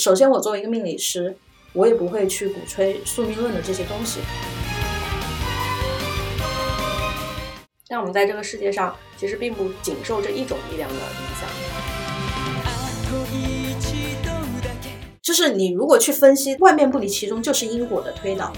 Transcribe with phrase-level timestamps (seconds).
[0.00, 1.36] 首先，我作为一个命理师，
[1.74, 4.20] 我也不会去鼓吹宿命论的这些东西。
[7.86, 11.02] 但我们在这个世界上，其实并不仅受这一种力量的影
[11.38, 11.46] 响。
[15.20, 18.50] 就是你如果去分析，万变不离其宗，就是因果的推导。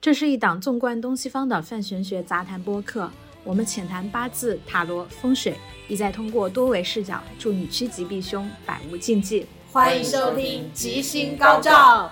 [0.00, 3.10] 这是一档纵观东西方的泛玄学杂谈播客，
[3.44, 5.54] 我们浅谈八字、塔罗、风水，
[5.88, 9.46] 意在通过多维视角，助你趋吉避凶，百无禁忌。
[9.72, 12.06] 欢迎收听《吉星高照》。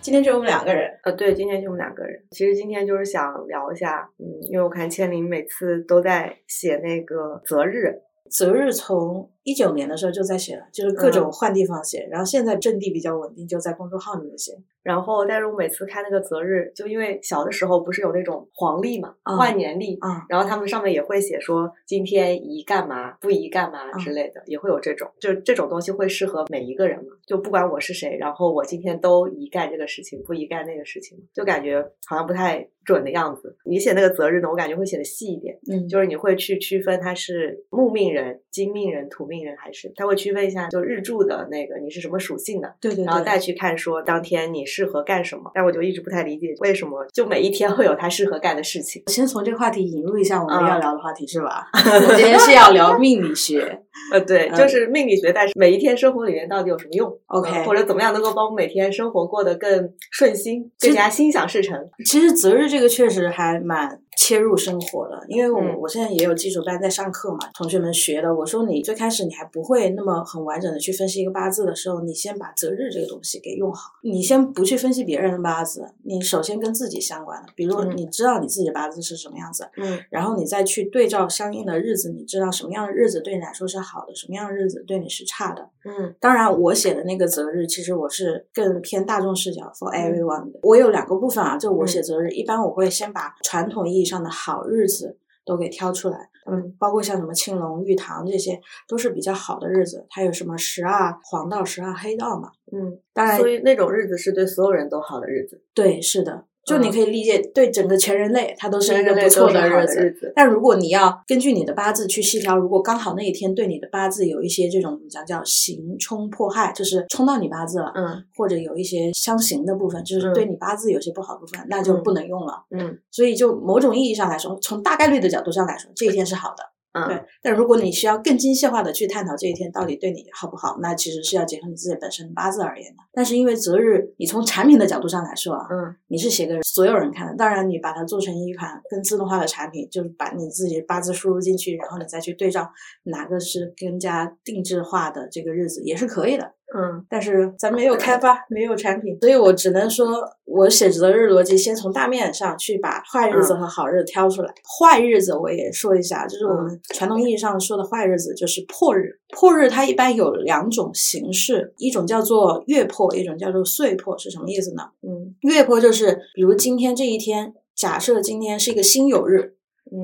[0.00, 2.22] 今天就我们两个人，呃，对，今天就我们两个人。
[2.32, 14.52] 其实今天就是想聊一下，嗯，因为我看千灵每次都在写那个择日，择日从一九年的时候就在写了，就是各种换地方写，然后现在阵地比较稳定，就在公众号里面写。
[14.82, 33.56] 然后，但是我每次看那个择日，就因为小的时候不是有那种黄历嘛，万年历，嗯，然后他们上面也会写说今天宜干嘛，不宜干嘛之类的，也会有这种，就这种东西会适合每一个人嘛，就不管我是谁，然后我今天都宜干这个事情，不宜干那个事情，就感觉好像不太准的样子。
[33.64, 45.50] 你写那个择日呢，我感觉会写的细一点，嗯，就是你会去区分它是木命人、金命人、土命人，还是他会区分一下，就日柱的那个你是什么属性的，对对，然后再去看说当天你适合干什么。
[45.54, 49.02] 但我就一直不太理解，为什么就每一天会有他适合干的事情。
[49.06, 51.68] 我先从这个话题引入一下我们要聊的话题是吧？
[51.74, 53.80] 我今天是要聊命理学，
[54.12, 61.78] 呃，对，就是命理学，但是每一天生活里面到底有什么用？OK，或者怎么样能够帮我们每天生活过得更顺心，更加心想事成？
[62.04, 64.00] 其实择日这个确实还蛮。
[64.16, 68.34] 切入生活了，因为我我现在也有基础班在上课嘛，同学们学的。
[68.34, 73.92] 我说你最开始你还不会那么很完整的去分析一个八字的时候，你先把择日这个东西给用好。
[74.02, 86.14] 你先不去分析别人的八字，你首先跟自己相关的，比如你知道你自己的八字是什么样子，嗯，然后你再去对照相应的日子，你知道什么样的日子对你来说是好的，什么样的日子对你是差的，嗯。
[86.20, 90.60] 当然，我写的那个择日，其实我是更偏大众视角，for everyone 的。
[90.62, 94.86] 我有两个部分啊，就我写择日，一般我会先把传统意义上的好日。
[94.86, 100.06] 子都给挑出来，嗯，包括像什么青龙、玉堂这些，都是比较好的日子。
[100.08, 102.50] 它有什么十二黄道、十二黑道嘛？
[102.72, 105.62] 嗯，当然，所以那种日子是对所有人都好的日子。
[105.74, 106.46] 对，是的。
[106.66, 110.32] 就你可以理解，对整个全人类，它都是一个不错的日子。
[110.34, 122.64] 但如果你要根据你的八字去细挑，如果刚好那一天对你的八字有一些这种讲叫刑冲破害，就是冲到你八字了，嗯，或者有一些相刑的部分，就是对你八字有些不好的部分，那就不能用了。
[122.70, 126.73] 嗯，所以就某种意义上来说，从大概率的角度上来说，这一天是好的。
[127.08, 133.02] 对，但如果你需要更精细化的去探讨这一天到底对你好不好，那其实是要结合你自己本身的八字而言的。
[133.12, 137.34] 但是因为择日，你从产品的角度上来说啊，嗯，你是写给所有人看的。
[137.36, 142.70] 当然，你把它做成一款更自动化的产品，就是把你自己八字输入进去，然后你再去对照
[143.02, 146.54] 哪个是更加定制化的这个日子，也是可以的。
[146.76, 150.06] 嗯，但是咱没有开发，没有产品，所以我只能说，
[150.44, 154.52] 我写择日逻辑先从大面上去把坏日子和好日子挑出来。
[154.64, 159.18] 坏日子我也说一下，就是我们传统意义上说的坏日子，就是破日。
[159.28, 164.82] 破日它一般有两种形式，一种叫做月破，一种叫做岁破，是什么意思呢？
[165.02, 169.54] 嗯，月破就是比如今天这一天，假设今天是一个辛酉日。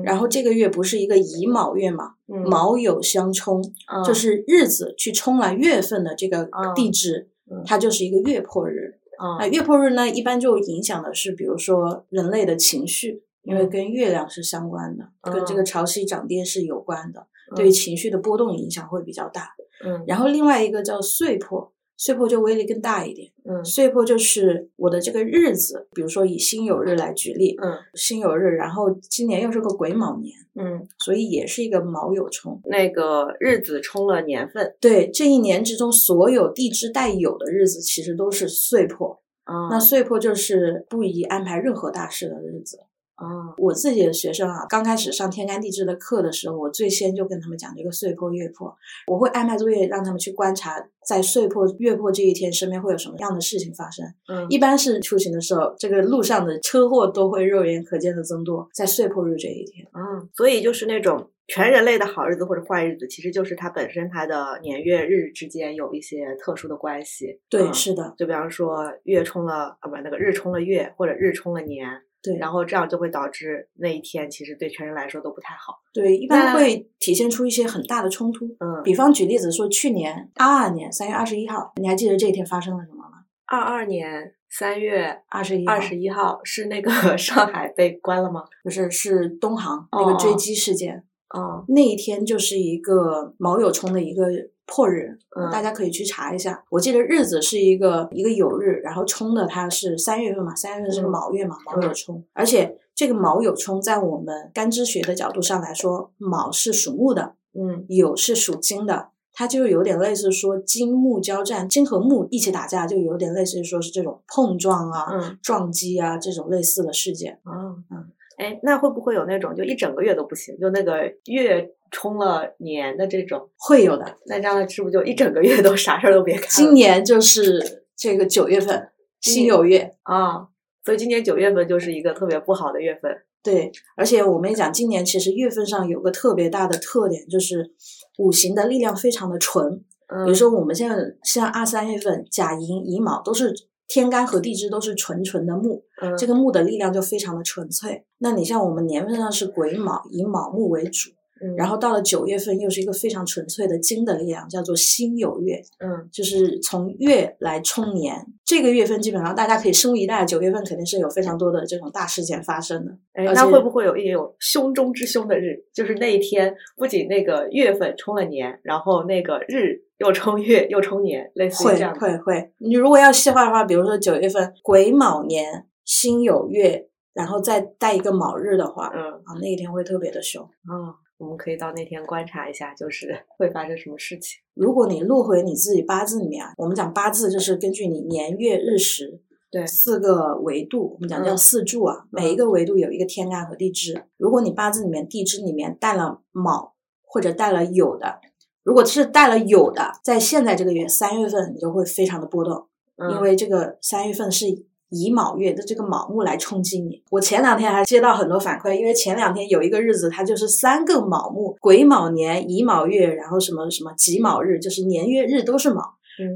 [0.03, 2.13] 然后这个月不是一个乙卯月嘛？
[2.27, 3.61] 卯酉相冲，
[4.05, 7.29] 就是日子去冲了月份的这个地支，
[7.65, 8.99] 它就是一个月破日。
[9.17, 19.49] 啊，月破日呢，一般就影响的是，比如说人类的情绪，因为跟月亮是相关的，跟这个潮汐涨跌是有关的，对情绪的波动影响会比较大。
[19.85, 21.71] 嗯，然后另外一个叫岁破。
[22.01, 42.79] 岁破就威力更大一点，嗯，岁破就是我的这个日子，比如说以辛酉日来举例，嗯，辛酉日，然后今年又是个癸卯年，嗯，所以也是一个卯酉冲，那个日子冲了年份，对，这一年之中所有地支带酉的日子其实都是岁破，啊，那岁破就是不宜安排任何大事的日子。
[43.17, 48.75] 哦，我自己的学生啊，刚开始上天干地支的课的时候，我最先就跟他们讲这个岁破月破，
[49.05, 54.03] 我会安排作业让他们去观察，在岁破月破这一天身边会有什么样的事情发生。
[54.27, 59.85] 嗯，一般是出行的时候，这个路上的车祸都会肉眼可见的增多，在岁破日这一天。
[59.93, 67.39] 嗯，所以就是那种全人类的好日子或者坏日子，其实就是它本身它的年月日之间有一些特殊的关系。
[67.49, 68.15] 对，是的。
[68.17, 71.87] 就比方说月冲了啊，不，那个日冲了月，或者日冲了年。
[72.23, 75.81] 对，然后这样就会导致那一天其实对全人来说都不太好。
[75.93, 78.45] 对，一般会体现出一些很大的冲突。
[78.59, 83.25] 嗯，比方举例子说，去年二二年三月二十一号，你还记得这一天发生了什么吗？
[83.47, 88.43] 二二年三月二十一二十一号是那个 上海被关了吗？
[88.63, 91.03] 不是，是东航那个坠机事件。
[91.29, 94.25] 哦，那一天就是一个毛友冲的一个。
[94.73, 95.17] 破日，
[95.51, 96.63] 大家可以去查一下。
[96.69, 102.23] 我记得日子是一个一个酉日，然后冲的它是三月份嘛，三月份是个卯月嘛，卯酉冲。
[102.31, 117.37] 而且这个卯酉冲在我们干支学的角度上来说，卯是属木的，嗯，酉是属金的，它就有点类似说金木交战，金和木一起打架，就有点类似于说是这种碰撞啊、撞击啊这种类似的事件。
[117.43, 118.09] 啊，嗯。
[118.37, 123.49] 哎，那会不会有那种就一整个月都不行，就那个月冲了年的这种？
[123.57, 124.15] 会有的。
[124.25, 126.47] 那这样是不是就一整个月都啥事儿都别干？
[126.49, 128.89] 今年就是这个九月份，
[129.19, 130.47] 辛酉月啊，
[130.83, 133.11] 所以今年九月份就是一个特别不好的月份。
[133.43, 137.71] 对，而且我们也讲，今年其实月份上有个特别大的特点，就是
[138.17, 139.83] 五行的力量非常的纯。
[140.07, 143.53] 嗯，比如说我们现在像二三月份，甲寅、乙卯都是。
[143.93, 145.83] 天干和地支都是纯纯的木，
[146.17, 148.05] 这个木的力量就非常的纯粹。
[148.19, 151.09] 那你像我们年份上是癸卯，以卯木为主。
[151.57, 155.61] 然后到了九月份，又是一个非常纯粹的金的力量，叫做辛酉月。
[155.79, 158.15] 嗯，就是从月来冲年。
[158.45, 162.91] 这个月份基本上大家可以拭目以待，九月份肯定是有非常多的这种大事件发生的。
[163.13, 165.63] 哎，那会不会有也有凶中之凶的日？
[165.73, 171.95] 就是那一天，不仅那个月份冲了年，然后那个日又冲月又冲年，类似于这样。
[171.95, 172.51] 会会会。
[172.57, 180.99] 你如果要细化的话，比如说九月份癸卯年辛酉月，然后再带一个卯日的话，嗯啊，那一天会特别的凶啊。
[181.21, 184.39] 我们可以到那天观察一下，就是会发生什么事情。
[184.55, 189.21] 如果你录回你自己八字里面啊，我们讲八字就是根据你年月日时
[189.51, 194.05] 对四个维度，我们讲叫四柱啊，每一个维度有一个天干和地支。
[194.17, 196.73] 如果你八字里面地支里面带了卯
[197.03, 198.19] 或者带了酉的，
[198.63, 202.67] 如果是带了酉的，在现在这个月三月份，你就会非常的波动，
[203.11, 204.65] 因为这个三月份是。
[204.91, 215.81] 乙卯月的这个卯木来冲击你，我前两天还接到很多反馈，因为前两天有一个日子，它就是三个卯木，癸卯年、乙卯月，然后什么什么己卯日，就是年月日都是卯。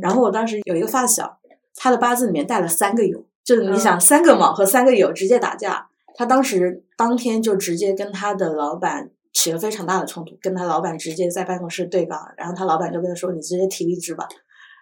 [0.01, 1.37] 然后我当时有一个发小，
[1.75, 14.25] 他的八字里面带了三个酉，就是你想三个卯和三个酉直接打架，他当时当天就直接跟他的老板起了非常大的冲突，跟他老板直接在办公室对杠，然后他老板就跟他说：“你直接提离职吧。”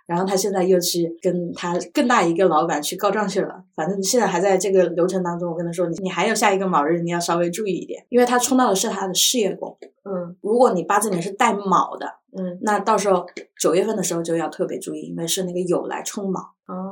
[0.05, 5.51] 然后他现在又去跟他更大一个老板去告状去了，反正现在还在这个流程当中。
[5.51, 9.77] 我跟他说，你你还有下一个卯日，你要稍微注意一点，因为他冲到的是他的事业宫。
[10.03, 12.05] 嗯，如果你八字里面是带卯的，
[12.37, 13.25] 嗯，那到时候
[13.59, 16.41] 九月份的时候就要特别注意，因为是那个酉来冲卯。
[16.67, 16.91] 哦。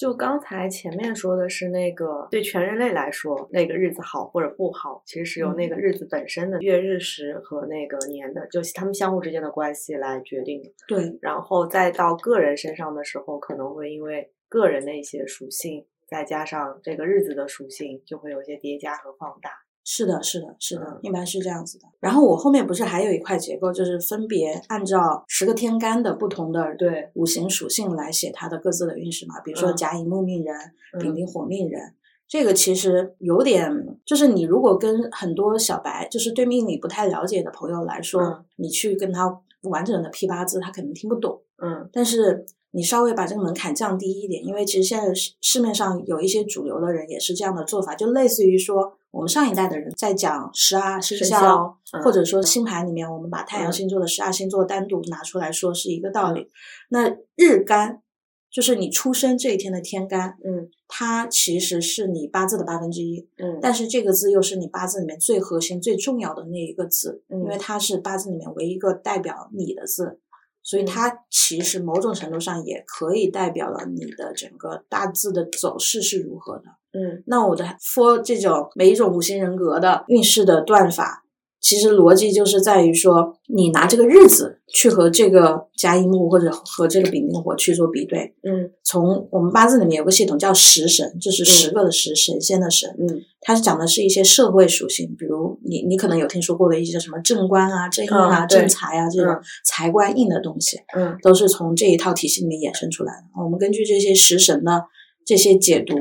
[0.00, 10.70] 就刚才前面说的是那个对全人类来说，那个日子好或者不好，其实是由那个日子本身的月日时和那个年的，就他们相互之间的关系来决定的。
[10.88, 19.50] 对，然后再到个人身上的时候，可能会因为个人的一些属性，再加上这个日子的属性，就会有一些叠加和放大。
[19.92, 21.84] 是的，是的，是的，一般是这样子的。
[21.98, 29.40] 然后我后面不是还有一块结构，就是分别按照十个天干的不同的对五行属性来写它的各自的运势嘛。
[29.40, 30.54] 比如说甲乙木命人，
[31.00, 31.92] 丙丁火命人，
[32.28, 33.68] 这个其实有点，
[34.06, 41.42] 就是你如果跟很多小白，就是对命理不太了解的朋友来说，你去跟他完整的批八字，他肯定听不懂。
[41.60, 42.46] 嗯，但是。
[42.72, 56.48] 你稍微把这个门槛降低一点，因为其实现在市市面上有一些主流的人也是这样的做法，就类似于说我们上一代的人在讲十二生肖，或者说星盘里面，我们把太阳星座的十二星座单独拿出来说是一个道理。
[56.90, 58.02] 那日干
[58.50, 70.20] 就是你出生这一天的天干，嗯，它其实是你八字的八分之一，嗯，但是这个字又是你八字里面最核心、最重要的那一个字，因为它是八字里面唯一一个代表你的字。
[70.62, 76.64] 所以它其实某种程度上也可以代表了你的整个大致的走势是如何的。
[76.92, 81.24] 嗯，那我的 for 这种每一种五行人格的运势的断法。
[81.62, 88.34] 其实逻辑就是在于说，你拿这个日子去和这个甲乙木或者和这个丙丁火去做比对。
[88.42, 92.88] 嗯，从我们八字里面有个系统叫食神，就是十个的食神仙的神。
[92.98, 100.78] 嗯，它是讲的是一些社会属性，比如你你可能有听说过的一些什么正官啊、正印啊、正财啊这种财官印的东西。
[100.96, 103.42] 嗯，都是从这一套体系里面衍生出来的。
[103.44, 104.80] 我们根据这些食神呢
[105.26, 105.94] 这些解读。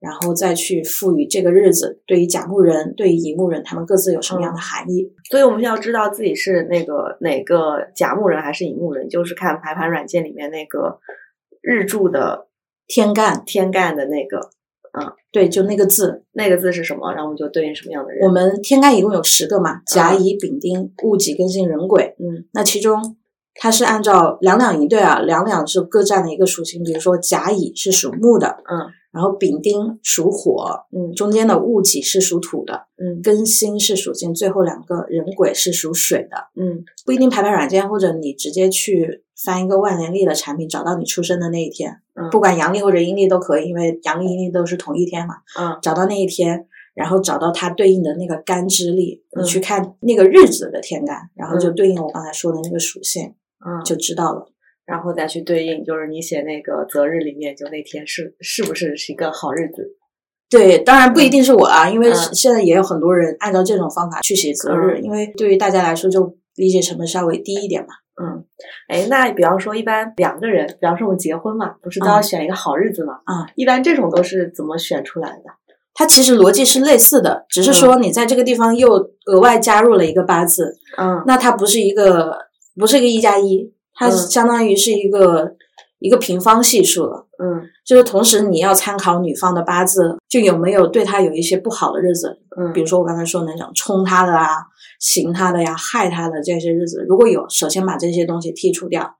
[0.00, 5.12] 然后再去赋予这个日子对于甲木人、对于乙木人，他们各自有什么样的含义？
[5.28, 11.00] 所以我们要知道自己是那个哪个甲木人还是乙木人，就是看排盘软件里面那个
[11.60, 12.46] 日柱的
[12.86, 14.38] 天干，天干的那个，
[14.92, 18.24] 嗯，对，就那个字，那个字是什么，然后我们就对应什么样的人。
[18.24, 23.16] 我们天干一共有十个嘛，甲乙丙丁戊己庚辛壬癸，嗯，那其中
[23.56, 28.92] 它是按照两两一对啊，两两是各占的一个属性，比如说甲乙是属木的，嗯。
[29.10, 42.00] 然后丙丁属火，嗯，中间的戊己是属土的，嗯，庚辛是属金，最后两个壬癸是属水的，嗯，不一定排排软件或者你直接去翻一个万年历的产品，找到你出生的那一天，
[42.30, 45.36] 不管阳历或者阴历都可以，因为阳历阴历都是同一天嘛。
[45.58, 53.34] 嗯，找到那一天，然后找到它对应的那个干支历，你去看那个日子的天干，然后就对应我刚才说的那个属性，
[53.64, 54.46] 嗯，就知道了。
[54.88, 59.86] 然后再去对应，就是你写那个择日里面，就那天是是不是是一个好日子？
[60.48, 67.88] 对，当然不一定是我啊，因为现在也有很多人按照这种方法去写择日，因为对于大家来说就理解成本稍微低一点嘛。
[68.20, 68.42] 嗯，
[68.88, 73.12] 哎，那比方说一般两个人，比方说我们结婚嘛，不是都要选一个好日子嘛？
[73.26, 75.44] 啊，一般这种都是怎么选出来的？
[75.92, 78.92] 它其实逻辑是类似的，只是说你在这个地方又
[79.26, 80.78] 额外加入了一个八字。
[80.96, 82.38] 嗯，那它不是一个，
[82.80, 83.70] 不是一个一加一。
[83.98, 85.56] 它相当于是一个
[85.98, 94.48] 一个平方系数了，嗯，就是同时你要参考女方的八字，就有没有对她有一些不好的日子，嗯，比如说我刚才说的那种冲她的啊、
[95.00, 99.16] 刑她的呀、害她的这些日子，如果有，首先把这些东西剔除掉，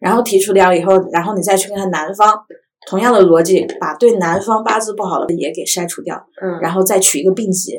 [0.00, 2.34] 然后剔除掉以后，然后你再去看男方，
[2.88, 7.76] 同样的逻辑，把对男方八字不好的也给筛除掉，嗯，然后再取一个病级，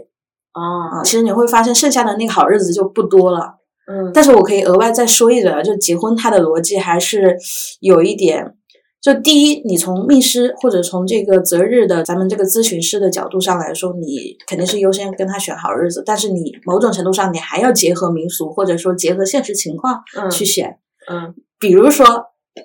[0.53, 3.55] 哦，其实你会发现剩下的那个好日子就不多了。
[3.85, 7.37] 嗯，但是我可以额外再说一嘴，就结婚它的逻辑还是
[7.81, 8.53] 有一点，
[9.01, 20.77] 就第一，你从命师或者从这个择日的咱们这个咨询师的角度上来说，你肯定是优先跟他选好日子，但是你某种程度上你还要结合民俗或者说结合现实情况去选，
[21.11, 22.05] 嗯，比如说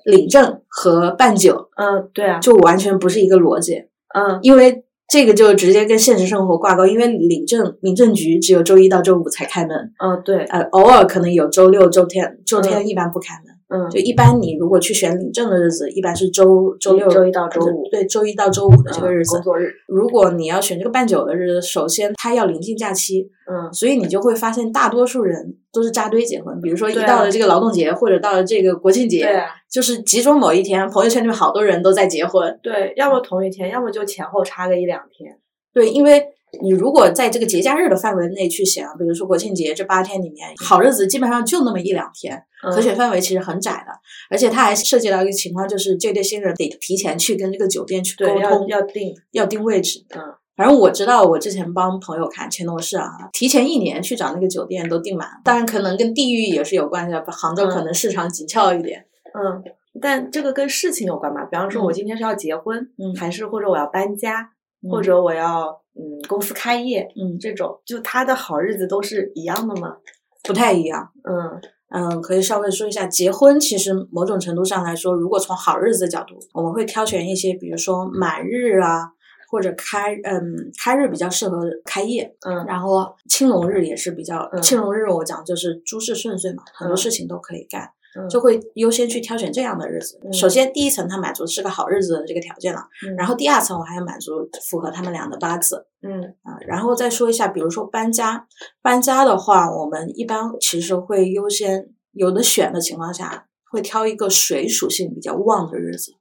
[0.05, 3.75] 领证和办酒，嗯，对啊，就完全不是一个逻辑，
[4.15, 4.85] 嗯，因为。
[5.09, 9.75] 这个就直接跟现实生活挂钩，因为领证民政局只有周一到周五才开门。
[9.99, 10.45] 嗯，对。
[10.45, 13.55] 呃，偶尔可能有周六、周天，周天一般不开门。
[13.55, 13.58] 嗯，
[13.91, 17.89] 就一般你如果去选领证的日子，一般是周周六、周一到周五。
[17.91, 19.71] 对，周一到周五的这个日子工作日。
[19.87, 23.31] 如果你要选这个办酒的日子，首先它要临近假期。
[23.51, 26.61] 嗯，所以你就会发现，大多数人都是扎堆结婚。
[26.61, 32.59] 比如说，一到了这个劳动节，或者到了这个国庆节，对，就是集中某一天，朋友圈里面好多人都在结婚。
[32.63, 35.39] 对，要么同一天，要么就前后差个一两天。
[35.73, 36.23] 对，因为
[36.63, 43.93] 你如果在这个节假日的范围内去选，比如说国庆节这八天里面，好日子基本上就那么一两天，可选范围其实很窄的。
[44.31, 50.05] 而且它还涉及到一个情况，就是这对新人得提前去跟这个酒店去沟通，要定要定位置。
[50.17, 50.23] 嗯，
[50.57, 55.29] 反正我知道，我之前帮朋友看前同事啊，提前一年去找那个酒店都订满。
[55.45, 59.05] 当然，可能跟地域也是有关系的，杭州可能市场紧俏一点。
[59.35, 59.63] 嗯，
[60.01, 61.45] 但这个跟事情有关吧？
[61.45, 64.51] 比方说，我今天是要结婚，嗯，还是或者我要搬家。
[64.89, 69.97] 或者我要嗯公司开业嗯这种，就他的好日子都是一样的吗？
[70.45, 71.11] 不太一样。
[71.25, 73.59] 嗯嗯，可以稍微说一下结婚。
[73.59, 79.11] 其实某种程度上来说，如果从好日子的角度，我们会挑选一些，比如说满日啊，
[79.51, 82.31] 或者开嗯开日比较适合开业。
[82.47, 87.91] 嗯，然后青龙日也是比较青龙日，我讲就是诸事顺遂嘛，很多事情都可以干。
[88.29, 90.19] 就会优先去挑选这样的日子。
[90.33, 95.87] 首先，第一层它满足是个好日子的这个条件了，然后第二层我还要满足符合他们俩的八字。
[96.03, 98.47] 嗯啊，然后再说一下，比如说搬家，
[98.81, 106.13] 搬家的话，我们一般其实会优先有的选的情况下，会挑一个水属性比较旺的日子，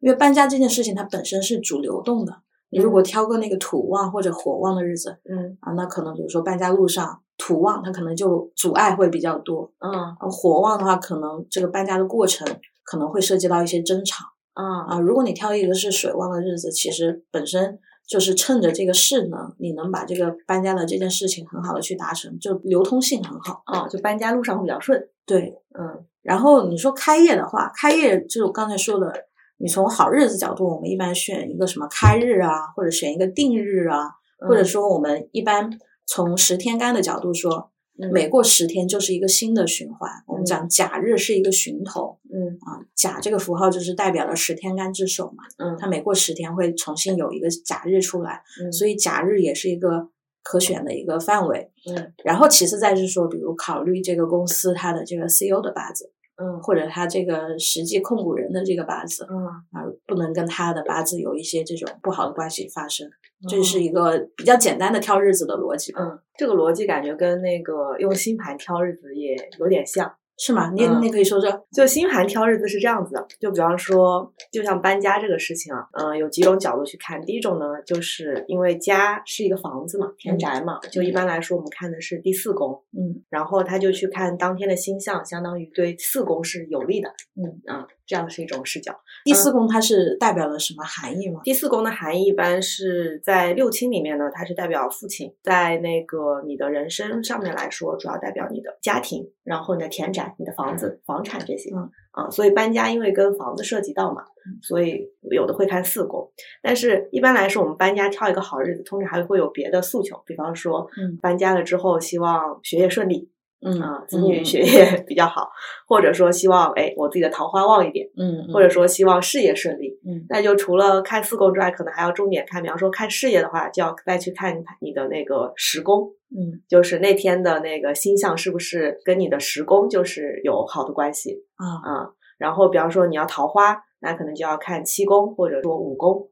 [0.00, 2.42] 因为搬家这件事情它本身是主流动的。
[2.72, 7.20] 你如果挑个那个土旺或者火旺的日子，嗯啊，那可能比如说搬家路上。
[7.40, 12.46] 土旺，它可能就阻碍会比较多，嗯，火旺的话，可能这个搬家的过程
[12.84, 29.10] 可能会涉及到一些争吵，啊啊，如果你挑一个是水旺的日子，其实本身就是趁着这个势能，你能把这个搬家的这件事情很好的去达成，就流通性很好，啊，就搬家路上会比较顺，对，嗯，然后你说开业的话，开业就我刚才说的，
[29.56, 34.10] 你从好日子角度，我们一般选一个什么开日啊，或者选一个定日啊，
[34.46, 35.70] 或者说我们一般。
[36.12, 37.70] 从十天干的角度说，
[38.12, 40.10] 每过十天就是一个新的循环。
[40.26, 42.58] 我们讲甲日是一个旬头，嗯。
[42.62, 50.08] 啊，甲这个符号就是代表了十天干之首嘛，嗯，它每过十天会重新有一个甲日出来，嗯，所以甲日也是一个
[50.42, 63.06] 可选的一个范围，嗯，然后其次再是说，比如考虑这个公司它的这个 CEO 的八字，嗯，或者他这个实际控股人的这个八字，嗯啊，不能跟他的八字有一些这种不好的关系发生。
[63.48, 70.10] 这是一个比较简单的挑日子的逻辑，嗯，这个逻辑感觉跟那个用星盘挑日子也有点像。
[70.42, 70.70] 是吗？
[70.74, 77.20] 你你可以说说，就星盘挑日子是这样子的，就比方说，就像搬家这个事情啊，嗯，有几种角度去看。
[77.26, 87.60] 第一种呢，就是因为家是一个房子嘛，田宅嘛，就一般来说我们看的是第四宫，嗯，然后他就去看当天的星象，相当于对四宫是有利的，嗯。
[87.66, 88.92] 啊，这样是一种视角。
[89.24, 91.42] 第四宫它是代表了什么含义吗？
[91.44, 101.70] 第四宫的含义一般是在六亲里面呢，它是代表父亲，在那个你的人生上面来说，主要代表你的家庭，然后你的田宅、你的房子、房产这些。
[101.72, 104.24] 嗯啊，所以搬家因为跟房子涉及到嘛，
[104.62, 106.28] 所以有的会看四宫。
[106.60, 113.30] 但是一般来说，我们搬家挑一个好日子，通常还会有别的诉求，比方说，嗯，搬家了之后希望学业顺利。
[113.62, 115.50] 嗯啊，子女学业 比较好，
[115.86, 132.10] 或者说希望哎，我自己的桃花旺一点，嗯，或者说希望事业顺利，嗯，那就除了看四宫之外，可能还要重点看，比方说看事业的话，就要再去看你的那个时宫，嗯，就是那天的那个星象是不是跟你的时宫就是有好的关系啊啊。
[132.38, 136.28] 然后比方说你要桃花，那可能就要看七宫或者说五宫，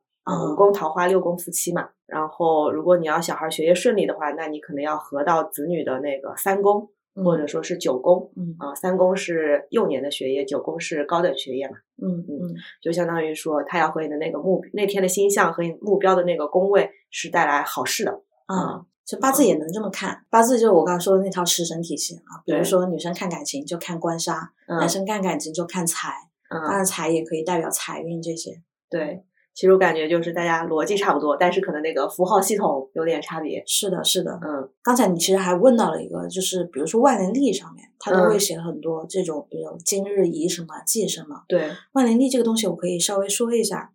[0.50, 1.90] 五宫桃花，六宫夫妻嘛。
[2.06, 6.88] 然后如果你要小孩学业顺利的话，那你可能要合到子女的那个三宫。
[7.24, 18.12] 或者说是九宫，嗯啊，三宫是幼年的学业，九宫是高等学业嘛，嗯嗯，就相当于说，他要和你的那个目那天的星象和你目标的那个宫位是带来好事的
[18.46, 18.84] 啊。
[19.04, 22.44] 其实八字也能这么看，八字就是我刚刚说的那套食神体系啊。
[22.44, 26.12] 比如说女生看感情就看官杀，男生看感情就看财，
[26.50, 28.62] 当然财也可以代表财运这些。
[28.90, 29.24] 对。
[29.58, 33.60] 其实我感觉就是大家逻辑差不多，但是可能那个符号系统有点差别。
[33.66, 34.70] 是的，是的，嗯。
[34.84, 41.42] 刚才你其实还问到了一个，就是比如说万年历上面，它都会写很多这种，比如今日宜什么忌什么。
[41.48, 41.70] 对。
[41.90, 43.90] 万年历这个东西，我可以稍微说一下，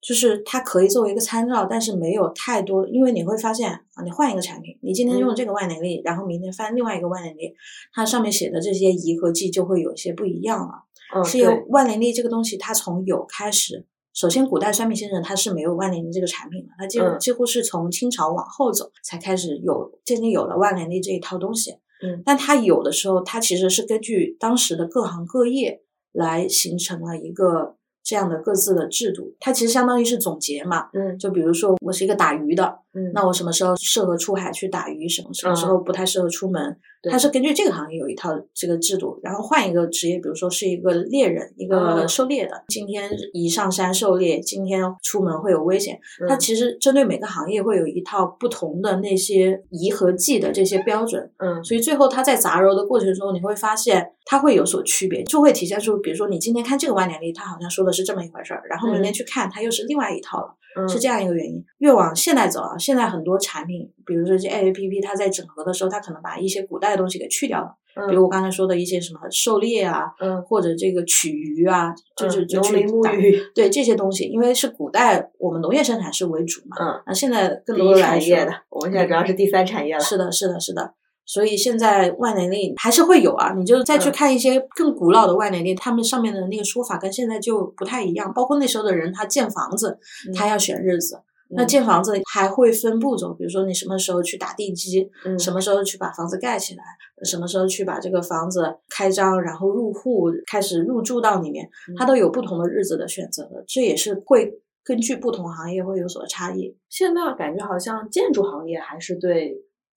[0.00, 7.54] 就是它可以作为一个参照，但是没有太多，因为你会发现啊，你换一个产品，你今天用这个万年历，然后明天翻另外一个万年历，
[7.92, 10.82] 它上面写的这些宜和忌就会有一些不一样了。
[11.14, 11.24] 嗯。
[11.24, 13.86] 是由万年历这个东西，它从有开始。
[14.16, 21.72] 首先，古代算命先生他是没有万年历这个产品的，他几乎几乎是从清朝往后走才开始有渐渐有了万年历这一套东西。
[22.02, 25.82] 嗯，但他有的时候，他其实是根据当时的各行各业
[26.12, 27.76] 来形成了一个。
[28.08, 30.88] 这样的各自的制度，它其实相当于是总结嘛。
[30.92, 36.74] 嗯，就比如说我是一个打鱼的，嗯，那我什么时候适合出海去打鱼，什么什么时候不太适合出门，
[37.10, 39.20] 它是根据这个行业有一套这个制度。
[39.22, 45.98] 然后换一个职业，比如说是一个猎人，一个狩猎的，今天宜上山狩猎，今天出门会有危险。
[46.26, 51.30] 它其实针对每个行业会有一套不同的那些宜和忌的这些标准。
[51.36, 60.54] 嗯，所以最后它在杂糅的过程中，你会发现它会有所区别，就会体现出，比如说你今天看这个万年历，它好像说的是这么一回事儿，然后明天去看它又是另外一套了，
[60.88, 61.64] 是这样一个原因。
[61.78, 80.94] 越往现代走啊，现在很多产品，比如说这 A P P，它在整合的时候，它可能把一些古代的东西给去掉了，比如我刚才说的一些什么狩猎啊，嗯，或者这个取鱼啊，就是就去沐浴，对这些东西，因为是古代我们农业生产是为主嘛，嗯，那现在更多的产业的，我们现在主要是第三产业了，是的，是的，是的。
[81.26, 88.32] 所以现在万年历还是会有啊，你就再去看一些更古老的万年历，他们上面的那个说法跟现在就不太一样。
[88.32, 89.98] 包括那时候的人，他建房子，
[90.34, 91.20] 他要选日子。
[91.48, 95.08] 那建房子还会分步骤，比如说你什么时候去打地基，
[95.38, 96.82] 什么时候去把房子盖起来，
[97.24, 103.64] 什么时候去把这个房子开张，然后入户开始入住到里面，它都有不同的日子的选择的。
[103.68, 104.52] 这也是会
[104.84, 106.76] 根据不同行业会有所差异。
[106.88, 109.56] 现在感觉好像建筑行业还是对。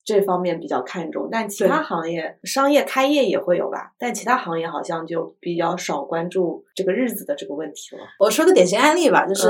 [0.10, 8.02] 这方面比较看重，但其他行业商业开业也会有吧，但其他行业好像就比较少关注这个日子的这个问题了。
[8.20, 9.48] 我说个典型案例吧，就是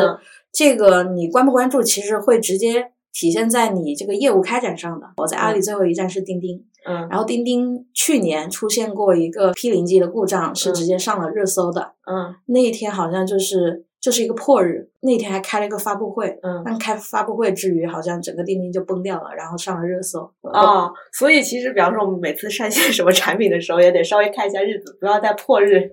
[0.52, 5.08] 这个你关不关注，其实会直接体现在你这个业务开展上的。
[5.16, 13.86] 我在阿里最后一站是钉钉，嗯，然后钉钉去年出现过一个 P 零 G 的故障，是直接上了热搜的，嗯，那一天好像就是。
[14.02, 20.22] 就是一个破日，那天还开了一个发布会，嗯，但开发布会之余，好像整个钉钉就崩掉了，然后上了热搜。
[20.54, 25.92] 啊，所以其实，比方说我们每次上线什么产品的时候，也得稍微看一下日子，不要在破日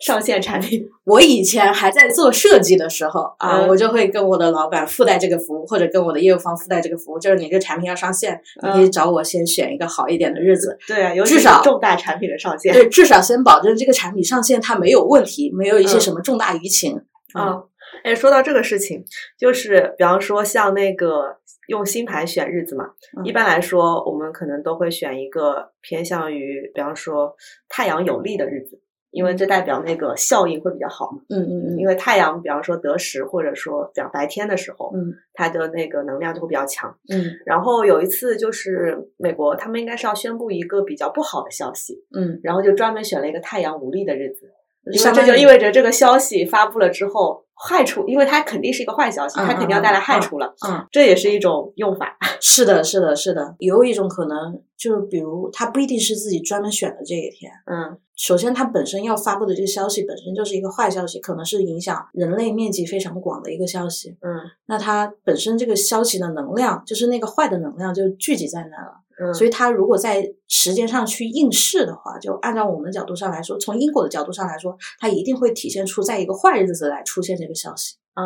[0.00, 0.86] 上线产品。
[1.04, 10.76] 我以前还在做设计的时候啊，我就会跟我的老板附带这个服务，或者跟我的业务方附带这个服务，就是你这个产品要上线，你可以找我先选一个好一点的日子。
[10.86, 17.00] 对啊，至少重大产品的上线，对，至少先保证这个产品上线它没有问题，没有一些什么重大舆情。
[17.34, 17.62] 啊，
[18.04, 19.04] 哎，说到这个事情，
[19.38, 21.36] 就是比方说像那个
[21.68, 22.90] 用星盘选日子嘛，
[23.24, 27.36] 一般来说我们可能都会选一个偏向于，比方说
[27.68, 31.18] 太阳有利的日子，因为这代表那个效应会比较好嘛。
[31.28, 31.78] 嗯嗯嗯。
[31.78, 36.96] 因为太阳，比方说得时，或者说比较白天的时候，嗯，它的那个能量就会比较强。
[37.12, 37.24] 嗯。
[37.44, 44.52] 然后有一次就是美国，他们应该是要宣布一个比较不好的消息，嗯，然后就专门选了一个太阳无力的日子。
[44.92, 50.54] 因为这就意味着这个消息发布了之后，害处，因为它肯定是一个坏消息，它肯定要带来害处了。
[50.68, 52.16] 嗯，这也是一种用法。
[52.40, 53.54] 是的，是的，是的。
[53.58, 57.50] 有一种可能，就是比如它不一定是自己专门选的这一天。
[57.66, 64.16] 嗯，首先它本身要发布的这个消息本身就是一个坏消息，可能是影响人类面积非常广的一个消息。
[64.20, 69.00] 嗯，那它本身这个消息的能量，就是那个坏的能量就聚集在那了。
[69.18, 77.96] 嗯，所以他如果在时间上去应试的话，就按照我们的角度上来说，从因果的角度上来说，它一定会体现出在一个坏日子来出现这个消息。
[78.14, 78.24] 啊，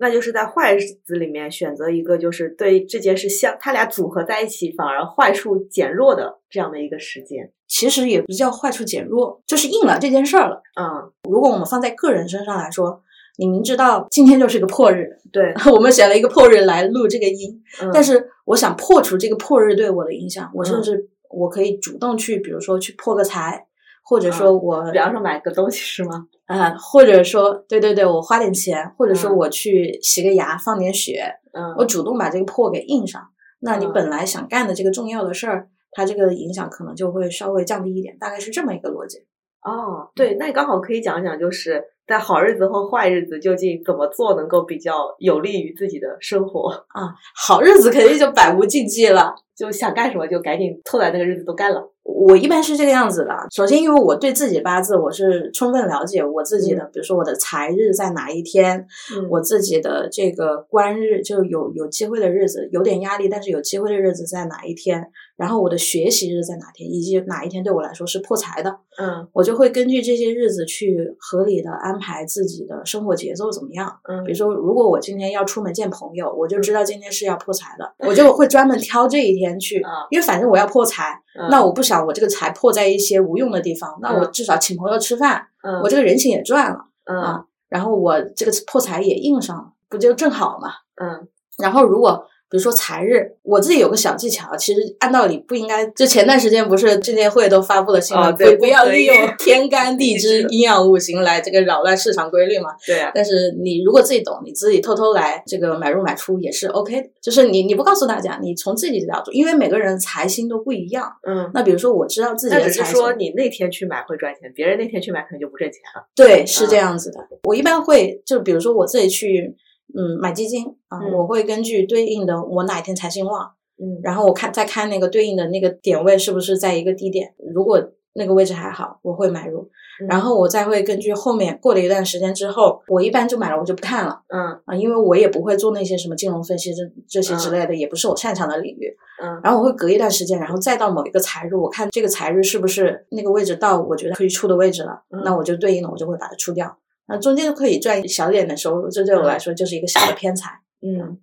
[0.00, 7.52] 那就是在坏日子里面选择一个，就是对这件事相，他俩组合在一起，反而坏处减弱的这样的一个时间。
[7.68, 10.62] 其实也不叫坏处减弱，就是应了这件事儿了。
[10.80, 13.00] 嗯，如果我们放在个人身上来说，
[13.36, 23.66] 你明知道今天就是个破日，对 我们选了一个破日来录这个音，嗯但是我想破除这个破日对我的影响，我甚至我可以主动去，比如说去破个财，
[24.02, 26.26] 或者说我比方说买个东西是吗？
[26.46, 29.36] 啊、或者说对对对，我花点钱，或者说嗯。
[29.36, 33.22] 我去洗个牙，放点血，嗯，我主动把这个破给印上，
[33.60, 33.92] 那你嗯。
[33.92, 39.18] 本来想干的这个重要的事儿，它这个影响可能就会稍微降低一点，大概是这么一个逻辑。
[39.62, 49.34] 哦，对，那你刚好可以讲讲，就是在好日子和坏日子究竟怎么做能够比较有利于自己的生活，啊，好日子肯定就百无禁忌了。
[49.54, 51.82] 就想干什么就赶紧凑在那个日子都干了。
[52.04, 53.34] 我一般是这个样子的。
[53.52, 58.78] 首先，因为我对自己八字我是充分了解我自己的，比如说我的财日在哪一天，
[59.16, 65.04] 嗯我自己的这个官日就有有机会的日子，有点压力，但是有机会的日子在哪一天，
[65.38, 74.00] 然后我的学习日在哪天，以及哪一天对我来说是破财的，嗯我就会根据这些日子去合理的安排自己的生活节奏怎么样。
[74.08, 90.70] 嗯比如说，如果我今天要出门见朋友，我就知道今天是要破财的，我就会专门挑这一天去，啊因为反正我要破财，嗯那我不想我这个财破在一些无用的地方，那我嗯至少请朋友吃饭，嗯我这个人情也赚了嗯啊，然后我这个破财也应上了，不就正好嘛？
[91.00, 95.84] 嗯然后如果比如说财日，我自己有个小技巧，其实按道理不应该。
[95.90, 102.70] 就前段时间不是证监会都发布了新闻，哦对不不要利用 天干地支、阴阳五行来这个扰乱市场规律嘛。
[102.86, 107.08] 对啊，但是你如果自己懂，你自己偷偷来这个买入买出也是 OK 的。
[107.20, 111.12] 就是你你不告诉大家，你从自己的角度，因为每个人财星都不一样。
[111.28, 111.50] 嗯。
[111.52, 116.06] 那比如说我知道自己那只是的财星，说你那天去买会赚钱，别人那天去买可能就不挣钱了。
[116.16, 117.18] 对，是这啊样子的。
[117.44, 119.54] 我一般会就比如说我自己去
[119.96, 123.52] 嗯买基金啊，嗯我会根据对应的我哪一天财星旺。
[123.80, 127.80] 嗯然后我看再看那个对应的那个点位是不是在一个低点，如果
[128.14, 129.60] 那个位置还好，我会买入。
[129.60, 138.96] 嗯然后我再会根据后面过了一段时间之后，我一般就买了，我就不看了嗯啊，因为我也不会做那些什么金融分析这这些之类的，也不是我擅长的领域。
[139.20, 146.76] 嗯然后我会隔一段时间，然后再到某一个财日，我看这个财日是不是那个位置到我觉得可以出的位置了，嗯那我就对应的我就会把它出掉。
[147.08, 150.60] 那中间可以赚小点的收入，这对我来说就是一个小的偏财。
[150.82, 151.18] 嗯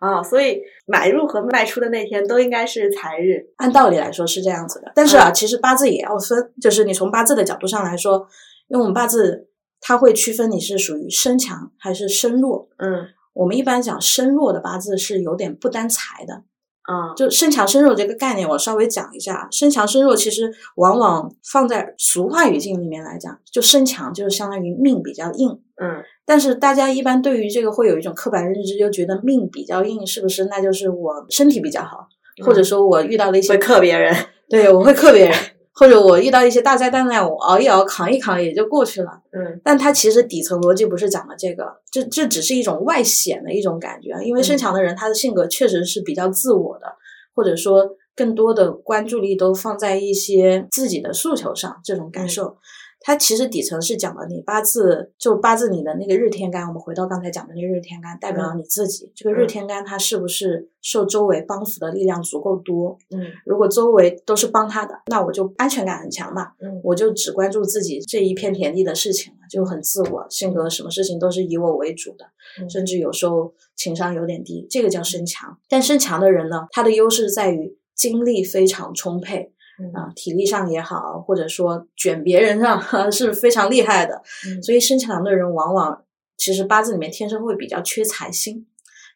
[0.00, 3.46] 啊，所以买入和卖出的那天都应该是财日。
[3.56, 8.28] 按道理来说是这样子的，但是啊，其实八字也要分，就是你从八字的角度上来说，
[8.68, 9.48] 因为我们八字
[9.80, 12.68] 它会区分你是属于身强还是身弱。
[12.76, 16.42] 嗯我们一般讲身弱的八字是有点不担财的，
[16.82, 19.48] 啊就身强身弱这个概念，我稍微讲一下。
[19.50, 26.02] 身强身弱其实往往放在俗话语境里面来讲，就身强就是相当于命比较硬，嗯。
[26.24, 30.44] 但是大家一般对于这个会有一种刻板认知，就觉得命比较硬，是不是？
[30.46, 32.06] 那就是我身体比较好，
[32.44, 34.14] 或者说我遇到了一些会克别人。
[34.48, 35.34] 对，我会克别人，
[35.74, 39.10] 或者我遇到一些大灾大难，我熬一熬、扛一扛也就过去了。
[39.32, 44.10] 嗯但它其实底层逻辑不是讲的这个，这这只是一种外显的一种感觉。
[44.22, 46.86] 因为身嗯强的人，他的性格确实是比较自我的，
[47.34, 52.56] 或者说更多的关注力都放在一些自己的诉求上，这种感受。
[53.02, 56.66] 它其实底层是讲的你八字，就八字你的那个日天干。
[56.66, 59.12] 我们回到刚才讲的那个日天干，代表了你自己。
[59.14, 62.96] 这个日嗯天干它是不是受周围帮扶的力量足够多？
[63.10, 72.24] 嗯如果周围都是帮他的，那我就安全感很强嘛，嗯我就只关注自己这一片田地的事情了，就很自我，性格什么事情都是以我为主的，
[72.60, 75.58] 嗯甚至有时候情商有点低，这个叫身强。
[75.68, 79.51] 但身强的人呢，他的优势在于精力非常充沛
[79.82, 84.22] 嗯啊，体力上也好，或者说卷别人上 是非常厉害的。
[84.46, 86.04] 嗯所以身强的人往往
[86.36, 88.66] 其实八字里面天生会比较缺财星，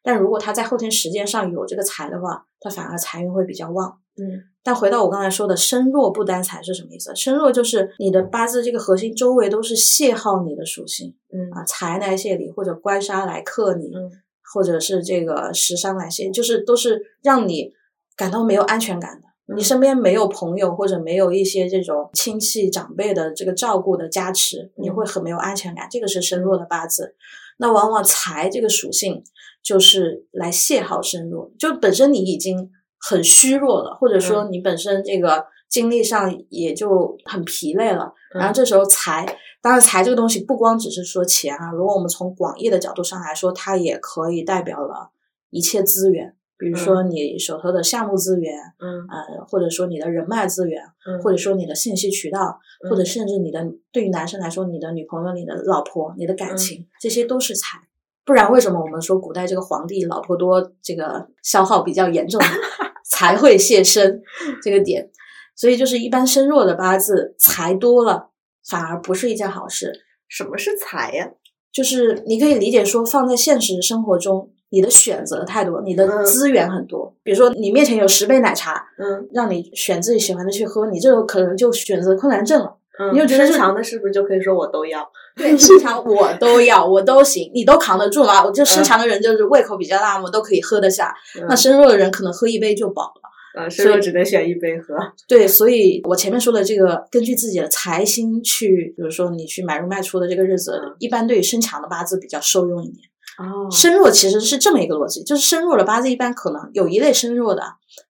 [0.02, 3.98] 但如果他在后天时间上有这个财的话，他反而财运会比较旺。
[4.18, 7.14] 嗯但回到我刚才说的身弱不担财是什么意思？
[7.14, 14.10] 身弱就是你的八字这个核心周围都是泄耗你的属性嗯啊，财来泄你，或者官杀来克你，嗯
[14.52, 17.72] 或者是这个食伤来泄，就是都是让你
[18.16, 19.25] 感到没有安全感的。
[19.54, 25.86] 你身边没有朋友或者没有一些这种亲戚长辈的这个照顾的加持，你会很没有安全感。
[25.90, 27.14] 这个是身弱的八字。
[27.58, 29.22] 那往往财这个属性
[29.62, 38.12] 就是来泄耗身弱，就本身你已经很虚弱了，或者说你本身这个精力上也就很疲累了。
[38.34, 39.24] 然后这时候财，
[39.62, 45.12] 当然财这个东西不光只是说钱啊，如果我们从广义的角度上来说，它也可以代表了
[45.50, 46.34] 一切资源。
[46.58, 57.78] 比如说你手头的项目资源，嗯，呃，或者说你的人脉资源，嗯，或者说你的信息渠道，或者甚至你的对于男生来说，你的女朋友、你的老婆、你的感情，这些都是财。
[58.24, 62.40] 不然为什么我们说古代这个皇帝老婆多，这个消耗比较严重，
[63.08, 64.22] 才会泄身
[64.62, 65.10] 这个点？
[65.54, 68.30] 所以就是一般身弱的八字，财多了
[68.68, 69.92] 反而不是一件好事。
[70.26, 71.30] 什么是财呀？
[71.72, 74.50] 就是你可以理解说放在现实生活中。
[74.70, 77.14] 你的选择太多，你的资源很多。
[77.22, 82.76] 比如说，你面前有十杯奶茶，嗯，让你选自己喜欢的去喝，你这个可能就选择困难症了。
[82.98, 85.06] 嗯，你就觉得身强的是不是就可以说我都要？
[85.36, 88.44] 对，身强我都要，我都行，你都扛得住吗？
[88.44, 91.14] 我就身强的人就是胃口比较大，我都可以喝得下。
[91.48, 93.62] 那身弱的人可能喝一杯就饱了。
[93.62, 94.94] 呃，身弱只能选一杯喝。
[95.28, 103.08] 对，所以我前面说的这个，根据自己的财星去，比如说你去买入卖出的这个日子，一般对于身强的八字比较受用一点。
[103.38, 107.62] 哦，身弱其实是这么一个逻辑，就是身弱的八字一般可能有一类身弱的，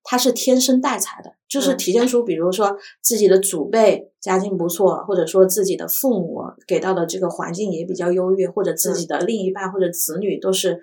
[0.04, 10.80] 他是天生带财的，就是体现出比如说自己的祖辈家境不错，或者说自己的父母给到的这个环境也比较优越，或者自己的另一半或者子女都是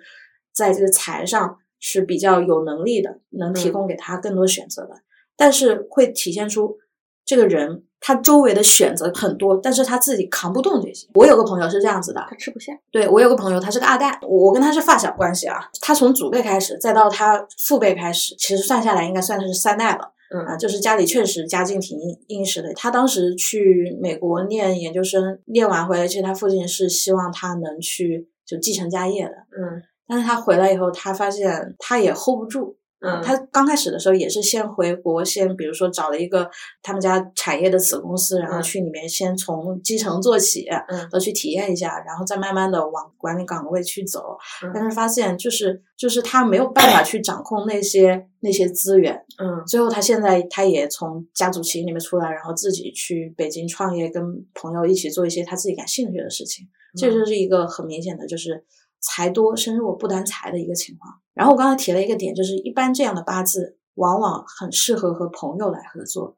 [0.52, 4.94] 在这个财上是比较有能力的，能提供给他更多选择的，
[5.36, 6.76] 但是会体现出
[7.24, 7.84] 这个人。
[8.06, 11.08] 他周围的选择很多，但是他自己扛不动这些。
[11.14, 12.70] 我有个朋友是这样子的，他吃不下。
[12.92, 15.56] 对我有个朋友，他是个二代，我我跟他是发小关系啊。
[15.80, 20.12] 他从祖辈开始，再到他父辈开始，其实算下来应该算是三代了。
[20.34, 22.70] 嗯啊，就是家里确实家境挺殷殷实的。
[22.74, 29.30] 他当时去美国念研究生，念完回来，其实他父亲是希望他能去就继承家业的。
[29.30, 32.76] 嗯，但是他回来以后，他发现他也 hold 不住。
[33.04, 36.50] 嗯，他刚开始的时候也是先回国，先比如说找了一个
[36.82, 44.36] 他们家产业的子公司，然后去里面先从基层做起，嗯，都去体验一下，然后再慢慢的往管理岗位去走。
[44.72, 49.14] 但是发现就是就是他没有办法去掌控那些那些资源。
[49.38, 54.22] 嗯，最后他现在他也从家族企业里面出来，然后自己去北京创业，跟
[54.54, 56.66] 朋友一起做一些他自己感兴趣的事情。
[56.96, 58.64] 这就是一个很明显的，就是
[59.04, 61.14] 财多身弱不担财的一个情况。
[61.34, 66.36] 然后我刚才提了一个点，就是一般这样的八字往往很适合和朋友来合作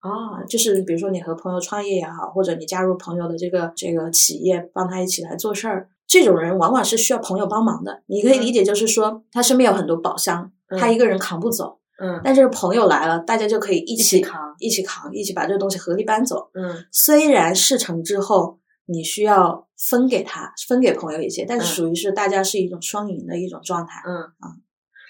[0.00, 8.02] 啊，就是比如说你和朋友创业也好，或者你加入朋友的这个这个企业，帮他一起来做事儿，这种人往往是需要朋友帮忙的。
[8.06, 16.48] 你可以理解就是说，他身边有很多宝箱，他一个人扛不走，嗯，但是朋友来了，大家就可以一起扛，一起扛，一起把这个东西合力搬走。
[16.54, 19.66] 嗯，虽然事成之后你需要。
[19.78, 24.02] 分给他，分给朋友一些，但是属于是大家是一种双赢的一种状态。
[24.04, 24.50] 嗯啊，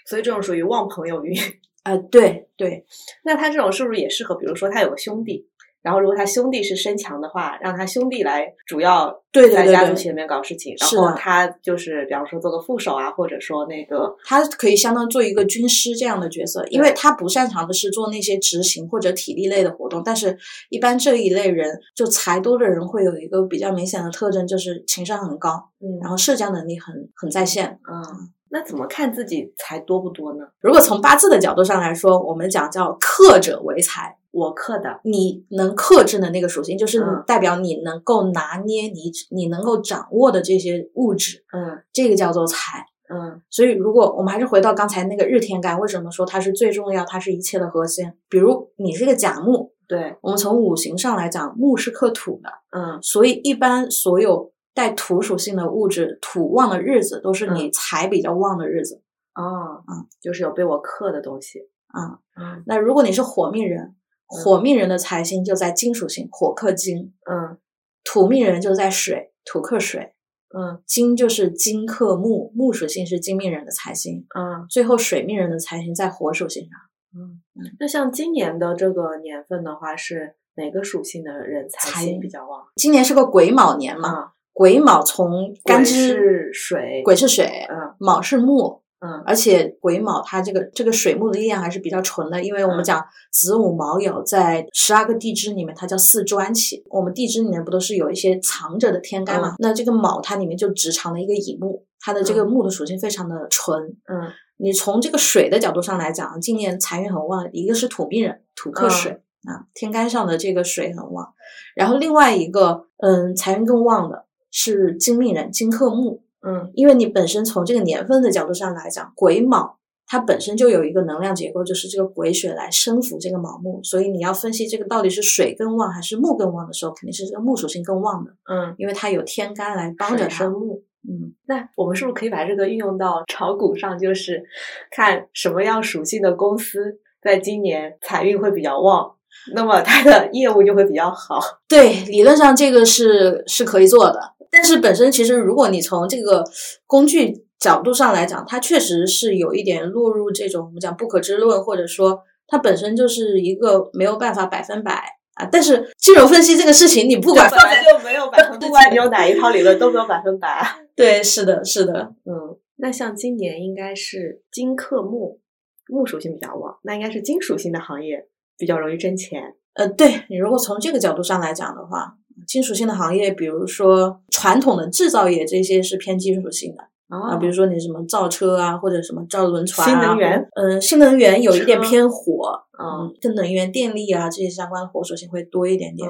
[0.04, 1.34] 所以这种属于旺朋友运。
[1.84, 2.84] 啊，对对。
[3.24, 4.34] 那他这种是不是也适合？
[4.34, 5.48] 比如说他有个兄弟。
[5.80, 20.36] 然后，如果他兄弟是身强的话，让他兄弟来主要在家族企业里面搞事情，然后他就是比方说做个副手啊，或者说那个他可以相当做一个军师这样的角色，因为他不擅长的是做那些执行或者体力类的活动，但是
[20.68, 28.30] 一般这一类人就财多的人会有一个比较明显的特征，就是情商很高，嗯，然后社交能力很很在线，嗯。
[28.50, 30.46] 那怎么看自己财多不多呢？
[30.60, 34.16] 如果从八字的角度上来说，我们讲叫克者为财。
[34.30, 41.42] 我克的，你能克制的那个属性，就是代表你能够拿捏你你能够掌握的这些物质。
[41.52, 42.84] 嗯，这个叫做财。
[43.10, 47.04] 嗯，所以如果我们还是回到刚才那个日天干，为什么说它是最重要？
[47.06, 48.12] 它是一切的核心。
[48.28, 52.50] 比如你是个甲木，对，我们从五行上来讲，木是克土的。
[52.70, 54.52] 嗯，所以一般所有。
[54.78, 59.02] 带土属性的物质，土旺的日子都是你财比较旺的日子。
[59.34, 61.58] 哦，嗯，就是有被我克的东西。
[61.88, 67.12] 啊，嗯，那如果你是火命人，火命人的财星就在金属性，火克金。
[67.28, 67.58] 嗯，
[68.04, 70.14] 土命人就在水，土克水。
[70.56, 74.24] 嗯，金就是金克木，木属性是金命人的财星。
[74.38, 76.78] 嗯，最后水命人的财星在火属性上。
[77.16, 82.64] 嗯嗯，那像今年的这个年份的话，是哪个属性的人财星比较旺？
[82.76, 84.34] 今年是个癸卯年嘛。
[84.58, 96.82] 癸卯从干支水，癸是水，嗯，卯是木，嗯，而且癸卯它这个这个水木的力量还是比较纯的，因为我们讲子午卯酉在十二个地支里面，它叫四专起。
[96.90, 99.54] 我们地支里面不都是有一些藏着的天干嘛？
[99.60, 103.80] 那这个卯它里面就只藏了一个乙木，它的这个木的属性非常的纯。
[103.80, 109.12] 嗯，你从这个水的角度上来讲，今年财运很旺，一个是土命人，土克水
[109.44, 111.32] 啊，天干上的这个水很旺。
[111.76, 114.24] 然后另外一个，嗯，财运更旺的
[114.60, 116.20] 是金命人，金克木。
[116.42, 128.32] 嗯，因为你本身从这个年份的角度上来讲，癸卯它本身就有一个能量结构，就是这个癸水来生扶这个卯木，所以你要分析这个到底是水更旺还是木更旺的时候，肯定是这个木属性更旺的。
[128.50, 130.82] 嗯，因为它有天干来帮着生木。
[131.08, 133.96] 嗯，那我们是不是可以把这个运用到炒股上？
[133.96, 134.42] 就是
[134.90, 139.14] 看什么样属性的公司在今年财运会比较旺，
[139.54, 141.40] 那么它的业务就会比较好。
[141.68, 144.20] 对，理论上这个是是可以做的。
[144.50, 146.44] 但是本身其实，如果你从这个
[146.86, 155.02] 工具角度上来讲，它确实是有一点落入这种我们讲不可知论，或者说它本身就是一个没有办法百分百
[155.34, 155.48] 啊。
[155.50, 160.64] 但是金融分析这个事情，你不管本来就没有百分，不管你用哪一套理论都没有百分百。
[160.94, 162.56] 对，是的，是的，嗯。
[162.76, 165.40] 那像今年应该是金克木，
[165.88, 169.42] 木属性比较旺，那应该是金属性的行业比较容易挣钱。
[169.74, 172.17] 呃，对你如果从这个角度上来讲的话。
[172.46, 177.36] 金属性的行业，比如说传统的制造业，这些是偏金属性的啊。
[177.36, 179.90] 比如说你什么造车啊，或者什么造轮船啊。
[179.90, 186.08] 新能源，嗯，新能源有一点偏火，嗯，跟能源、电力啊这些相关的火属性会多一点点。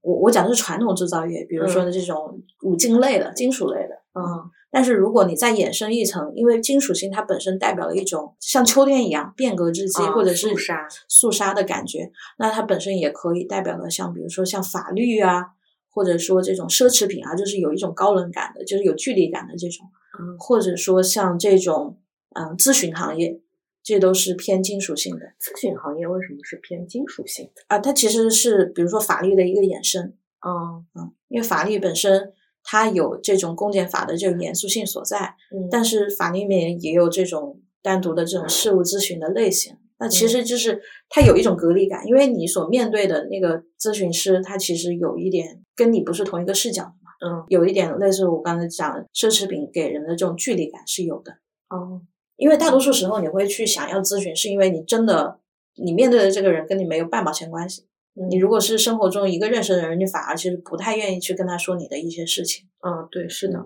[0.00, 4.50] 我我讲的是传统制造业，比如说的这种五金类的、金属类的，嗯。
[4.74, 15.48] 但是如果你再衍生一层，因为金属性它本身代表了一种像秋天一样变革之机，或者是肃杀、肃杀的感觉，那它本身也可以代表了像比如说像法律啊。
[15.94, 19.86] 或者说这种奢侈品啊，就是有一种高冷感的，就是有距离感的这种，
[20.18, 21.98] 嗯，或者说像这种
[22.34, 23.38] 嗯咨询行业，
[23.82, 25.26] 这都是偏金属性的。
[25.38, 27.78] 咨询行业为什么是偏金属性的啊？
[27.78, 30.14] 它其实是比如说法律的一个衍生，
[30.46, 39.76] 嗯嗯，因为法律本身它有这种公检法的这种严肃性所在，嗯，但是法律里面也有这种单独的这种事务咨询的类型。
[40.02, 51.32] 那其实就是它有一种隔离感，因为你所面对的那个咨询师，他其实有一点跟你不是同一个视角的嘛，嗯，有一点类似我刚才讲的奢侈品给人的这种距离感是有的，
[51.68, 52.02] 哦，
[52.36, 55.38] 因为大多数时候你会去想要咨询，是因为你真的
[55.76, 57.86] 你面对的这个人跟你没有半毛钱关系，
[58.28, 63.58] 你如果是生活中一个认识的人，你反而其实不太愿意去跟他说你的一些事情，嗯，对，是的，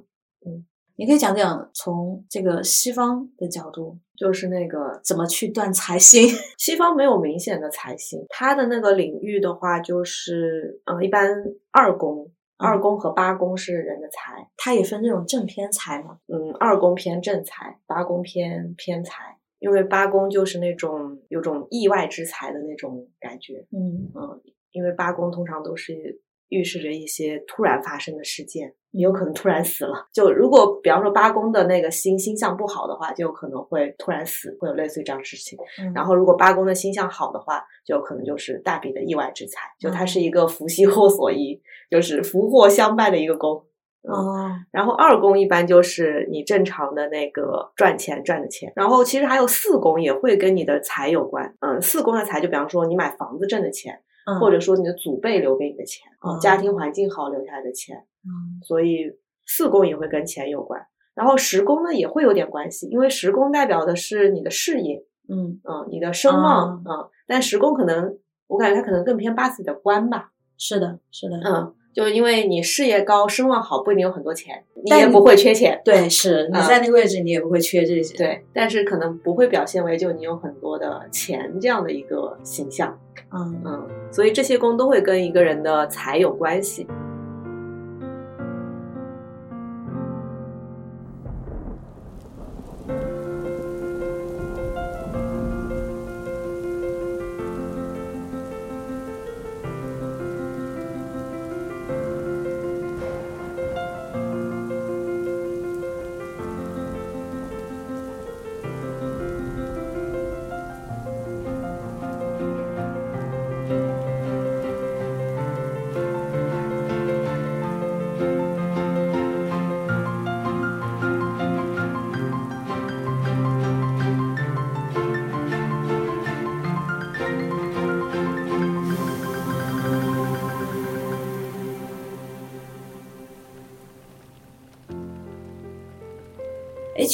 [0.47, 0.67] 嗯。
[0.99, 6.29] 你可以讲讲从这个西方的角度，就是那个怎么去断财星。
[6.59, 16.19] 西方没有明显的财星，它的那个领域的话，就是嗯，一般二宫、二宫和八宫是人的财，它也分这种正偏财嘛。
[16.29, 23.67] 嗯，二宫偏正财，八宫偏偏财，因为八宫就是那种有种意外之财的那种感觉。
[23.71, 24.41] 嗯嗯，
[24.73, 28.75] 因为八宫通常都是预示着一些突然发生的事件。
[28.93, 35.59] 你有可能突然死了，就如果比方说八宫的那个星星象不好的话，就有可能会突然死，会有类似于这样事情。
[35.95, 43.63] 然后如果八宫的星象好的话，就有可能就是大笔的意外之财，就它是一个福兮祸所依，就是福祸相伴的一个宫。
[44.01, 44.51] 哦。
[44.73, 51.55] 然后二宫一般就是你正常的那个赚钱赚的钱，然后其实还有四宫也会跟你的财有关。
[51.61, 54.01] 嗯，四宫的财就比方说你买房子挣的钱，
[54.41, 56.11] 或者说你的祖辈留给你的钱，
[56.41, 57.97] 家庭环境好留下来的钱。
[58.25, 59.13] 嗯，所以
[59.47, 60.85] 四宫也会跟钱有关，
[61.15, 65.61] 然后十宫呢也会有点关系，因为十宫代表的是你的事业，嗯。
[65.63, 70.33] 嗯，你的声望，嗯，但十宫可能我感觉它可能更偏八字的官吧。
[70.59, 75.81] 是的，是的，嗯，就因为你事业高，声望好，不一定有很多钱，你也不会缺钱。
[75.83, 78.15] 对，是你在那个位置，你也不会缺这些。
[78.19, 82.95] 对，但是可能不会表现为就你有很多的钱这样的一个形象。
[83.33, 86.87] 嗯嗯，所以这些宫都会跟一个人的财有关系。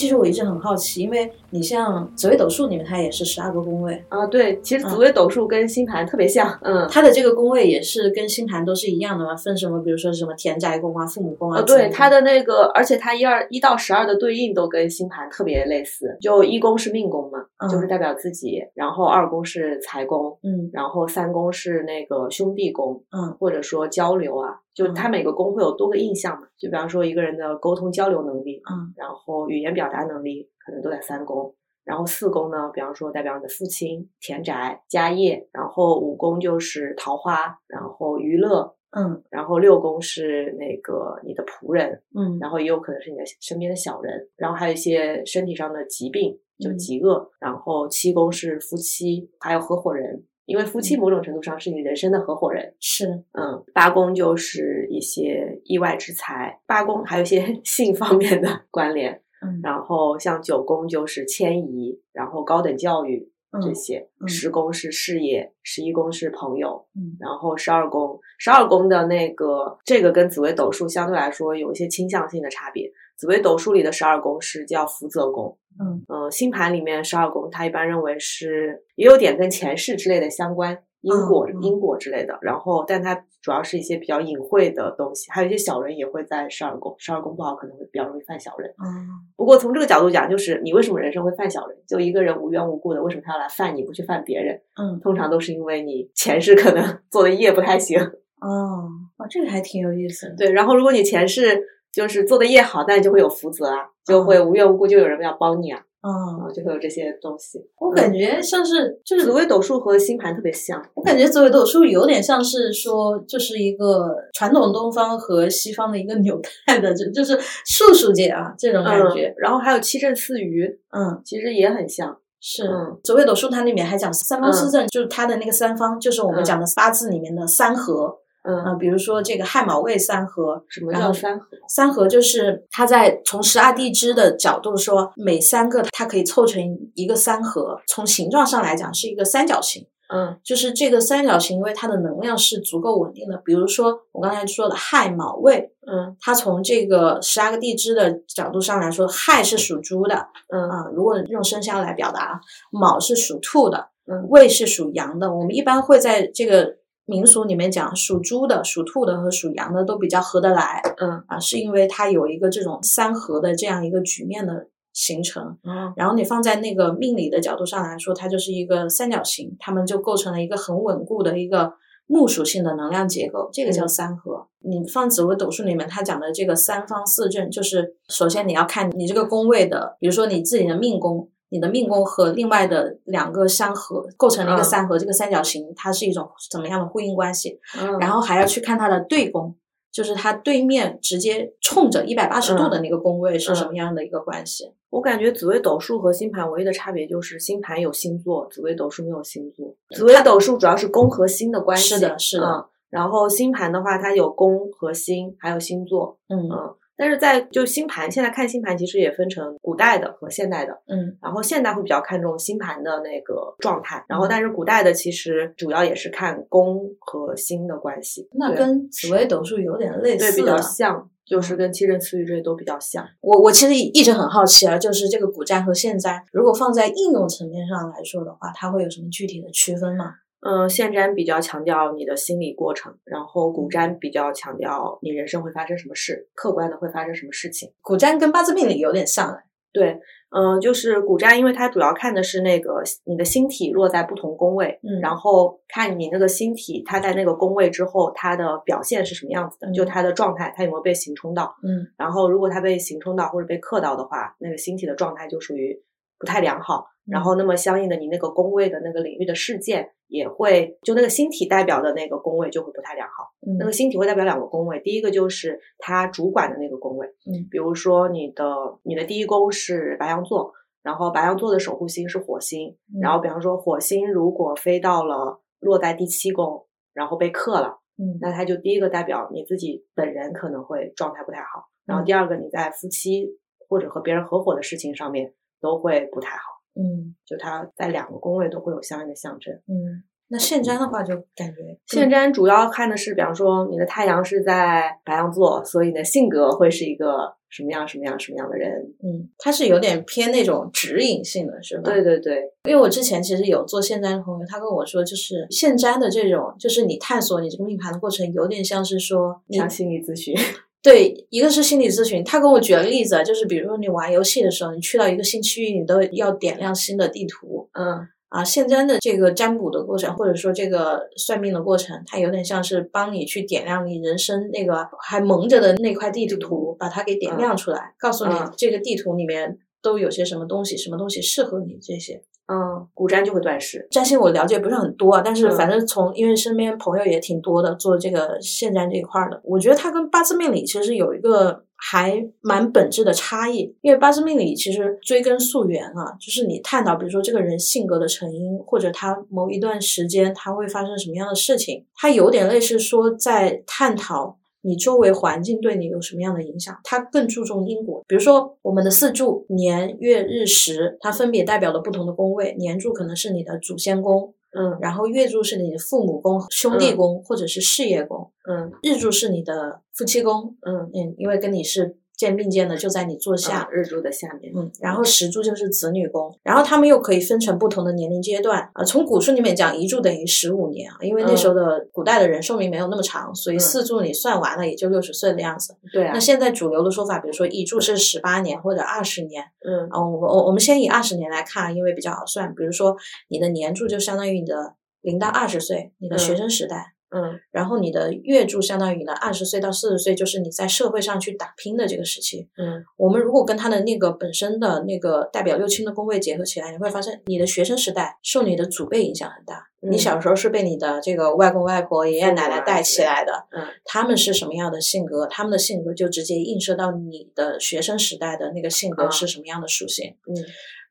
[0.03, 4.27] 其实我一直很好奇，因为你像紫微斗数里面，它也是十二个宫位啊。
[4.27, 11.63] 对，其实紫微斗数跟星盘特别像，嗯，它的这个宫位也是跟星盘都是一样的嘛，分什么，比如说什么田宅宫啊、父母宫啊。
[11.63, 16.19] 对，它的那个，而且它一二一到十二的对应都跟星盘特别类似。
[16.21, 24.62] 就一宫是命宫嘛，就是代表自己，然后二宫是财宫，嗯，然后三宫是那个兄弟宫，嗯，或者说交流啊。
[24.75, 26.47] 就他每个宫会有多个印象嘛？
[26.59, 31.55] 就比方说一个人的沟通交流能力，嗯，然后语言表达能力可能都在三宫，
[31.85, 50.25] 然后四宫呢，比方说代表你的父亲、田宅、家业，然后五宫就是桃花，然后娱乐，嗯，然后六宫是那个你的仆人，嗯，然后也有可能是你的身边的小人，然后还有一些身体上的疾病，就疾厄，然后七宫是夫妻，还有合伙人。
[50.45, 59.13] 因为夫妻某种程度上是你人生的合伙人，是，嗯，八宫就是一些意外之财，八宫还有一些 性方面的关联，
[59.45, 63.31] 嗯，然后像九宫就是迁移，然后高等教育
[63.63, 72.91] 这些，十宫是事业，十一宫是朋友，嗯，然后十二宫，十二宫的那个这个跟紫微斗数相对来说有一些倾向性的差别，
[73.23, 75.57] 紫微斗数里的十二宫是叫福泽宫。
[75.79, 82.37] 嗯嗯，星盘里面十二宫，它一般认为是也有点跟前世之类的相关，因果因果之类的。
[82.43, 86.93] 然后，但它主要是一些比较隐晦的东西，还有一些小人也会在十二宫。
[86.99, 88.69] 十二宫不好，可能会比较容易犯小人。
[88.85, 89.07] 嗯，
[89.37, 91.79] 不过从这个角度讲，就是你为什么人生会犯小人？
[91.87, 94.61] 就一个人无缘无故的，为什么他要来犯你，不去犯别人？
[94.75, 98.01] 嗯，通常都是因为你前世可能 做的业不太行。
[98.41, 100.35] 哦，哇，这个还挺有意思的。
[100.35, 101.63] 对，然后如果你前世
[101.93, 103.79] 就是做的越好，那你就会有福泽啊。
[104.05, 107.65] 就会无缘无故就有人要帮你啊，啊，就会有这些东西。
[107.79, 119.33] 我感觉像是就是紫微斗数和星盘特别像，我感觉紫微斗数有点像是说，就是一个传统东方和西方的一个 纽带的，就就是术数界啊这种感觉。
[119.37, 122.19] 然后还有七正四余，嗯，其实也很像。
[122.45, 122.69] 是
[123.05, 128.19] 紫微斗数它里面还讲三方四正，就是它的那个三方，就是我们讲的八字里面的三合。
[128.45, 131.47] 嗯比如说这个亥卯未三合，什么叫三合？
[131.69, 136.61] 三合就是它在从十二地支的角度说，每三个它可以凑成
[136.95, 137.81] 一个三合。
[137.87, 143.41] 从形状上来讲是一个三角形，嗯，就是这个三角形，因为它的能量是足够稳定的。
[143.45, 150.17] 比如说我刚才说的亥卯未，嗯，它从这个十二个地支的角度上来说，亥是属猪的，
[150.53, 152.41] 嗯啊，如果用生肖来表达，
[152.73, 155.33] 卯是属兔的，嗯，未是属羊的。
[155.33, 156.82] 我们一般会在这个。
[157.05, 171.73] 民俗里面讲，属猪的、属兔的和属羊的都比较合得来，嗯啊，是因为它有一个这种三合的这样一个局面的形成，嗯，然后你放在那个命理的角度上来说，它就是一个三角形，它们就构成了一个很稳固的一个
[172.07, 174.47] 木属性的能量结构，这个叫三合。
[174.61, 181.29] 你放紫微斗数里面，它讲的这个三方四正，就是首先你要看你这个宫位的，比如说你自己的命宫。
[181.53, 187.61] 你的命宫和另外的两个相合，构成了一个三合，这个三角形它是一种怎么样的呼应关系？
[187.79, 189.55] 嗯，然后还要去看它的对宫，
[189.93, 194.73] 就是它对面直接冲着一百八十度的那个宫位是什么样的一个关系？
[194.89, 199.75] 我感觉紫微斗数和星盘唯一的差别就是星盘有星座，紫微斗数没有星座。
[199.95, 202.67] 紫微斗数主要是宫和星的关系，是的，是的。
[202.89, 206.75] 然后星盘的话，它有宫和星，还有星座，嗯嗯。
[207.03, 223.05] 但是在就星盘，现在看星盘其实也分成古代的和现代的，嗯，然后现代会比较看重星盘的那个状态，然后但是古代的其实主要也是看宫和星的关系，那跟紫微斗数有点类似，对，比较像，就是跟七正四余这些都比较像。
[223.21, 230.15] 我我其实一直很好奇啊，就是这个古占和现在，如果放在应用层面上来说的话，它会有什么具体的区分吗？
[230.45, 237.73] 嗯，现占比较强调你的心理过程，然后古占比较强调你人生会发生什么事，客观的会发生什么事情。
[237.81, 239.45] 古占跟八字命理有点像哎。
[239.73, 239.99] 对，
[240.37, 255.83] 嗯，就是古占，因为它主要看的是那个你的星体落在不同宫位，嗯，然后看你那个星体它在那个宫位之后，它的表现是什么样子的，就它的状态，它有没有被行冲到，嗯，然后如果它被行冲到或者被克到的话，那个星体的状态就属于
[256.19, 256.89] 不太良好。
[257.05, 263.33] 然后，那么相应的，你那个宫位的那个领域的事件也会，就那个星体代表的那个宫位就会不太良好。
[263.41, 267.07] 嗯，那个星体会代表两个宫位，第一个就是它主管的那个宫位。
[267.25, 268.45] 嗯，比如说你的
[268.83, 270.53] 你的第一宫是白羊座，
[270.83, 283.31] 然后白羊座的守护星是火星，然后比方说火星如果飞到了落在第七宫，然后被克了，嗯，那它就第一个代表你自己本人可能会状态不太好，然后第二个你在夫妻
[283.67, 286.52] 或者和别人合伙的事情上面都会不太好。
[286.75, 289.53] 嗯，就它在两个宫位都会有相应的象征。
[289.67, 298.71] 嗯，那现占的话就感觉现占主要看的是，比方说你的太阳是在白羊座，所以呢性格会是一个什么样什么样什么样的人。
[299.03, 301.83] 嗯，它是有点偏那种指引性的，是吧？
[301.85, 310.35] 对对对，因为我之前其实有做现占的朋友，他跟我说，就是现占的这种，就是你探索你这个命盘的过程，有点像是说像心理咨询。
[310.83, 317.69] 对，一个是心理咨询，他跟我举了例子，就是比如说你玩游戏的时候，你去到一个新区域，你都要点亮新的地图。
[317.73, 318.09] 嗯。
[318.29, 332.23] 啊，现在的这个占卜的过程，或者说这个算命的过程，它有点像是帮你去点亮你人生那个还蒙着的那块地图，把它给点亮出来，告诉你这个地图里面都有些什么东西，什么东西适合你这些。
[332.53, 333.89] 嗯，古占就会断事。
[333.91, 341.65] 占星我了解不是很多啊，但是反正从因为身边朋友也挺多的，做这个现占这一块的，我觉得它跟八字命理其实有一个。
[341.85, 358.03] 还蛮本质的差异，因为八字命理其实追根溯源啊，就是你探讨，比如说这个人性格的成因，或者他某一段时间他会发生什么样的事情，它有点类似说在探讨你周围环境对你有什么样的影响，它更注重因果。
[358.09, 364.33] 比如说我们的四柱年月日时，它分别代表了不同的宫位，年柱可能是你的祖先宫。
[364.55, 371.97] 嗯，然后月柱是你的父母宫、兄弟宫或者是事业宫，嗯，日柱是你的夫妻宫，嗯嗯，因为跟你是。
[372.23, 378.85] 肩并肩的就在你坐下，日柱的下面，嗯，然后时柱就是子女宫，然后他们又可以分成不同的年龄阶段啊。
[378.85, 385.77] 从古书里面讲，一柱等于十五年啊，因为那时候的古代的人寿命没有那么长，所以四柱你算完了也就六十岁的样子。
[385.93, 386.13] 对啊。
[386.15, 392.55] 那现在主流的说法，比如说一柱是十八年或者二十年，嗯，啊，我我我们先以二十年来看，因为比较好算。
[392.55, 392.97] 比如说
[393.29, 396.77] 你的年柱就相当于你的零到二十岁，你的学生时代。
[396.77, 397.02] 嗯，
[397.51, 402.49] 然后你的月柱相当于呢，二十岁到四十岁，就是你在社会上去打拼的这个时期。
[402.57, 409.67] 嗯，我们如果跟他的那个本身的那个代表六亲的宫位结合起来，你会发现你的学生时代受你的祖辈影响很大。
[409.85, 420.15] 你小时候是被你的这个外公外婆、爷爷奶奶带起来的，嗯，他们是什么样的性格，他们的性格就直接映射到你的学生时代的那个性格是什么样的属性。
[420.29, 420.37] 嗯。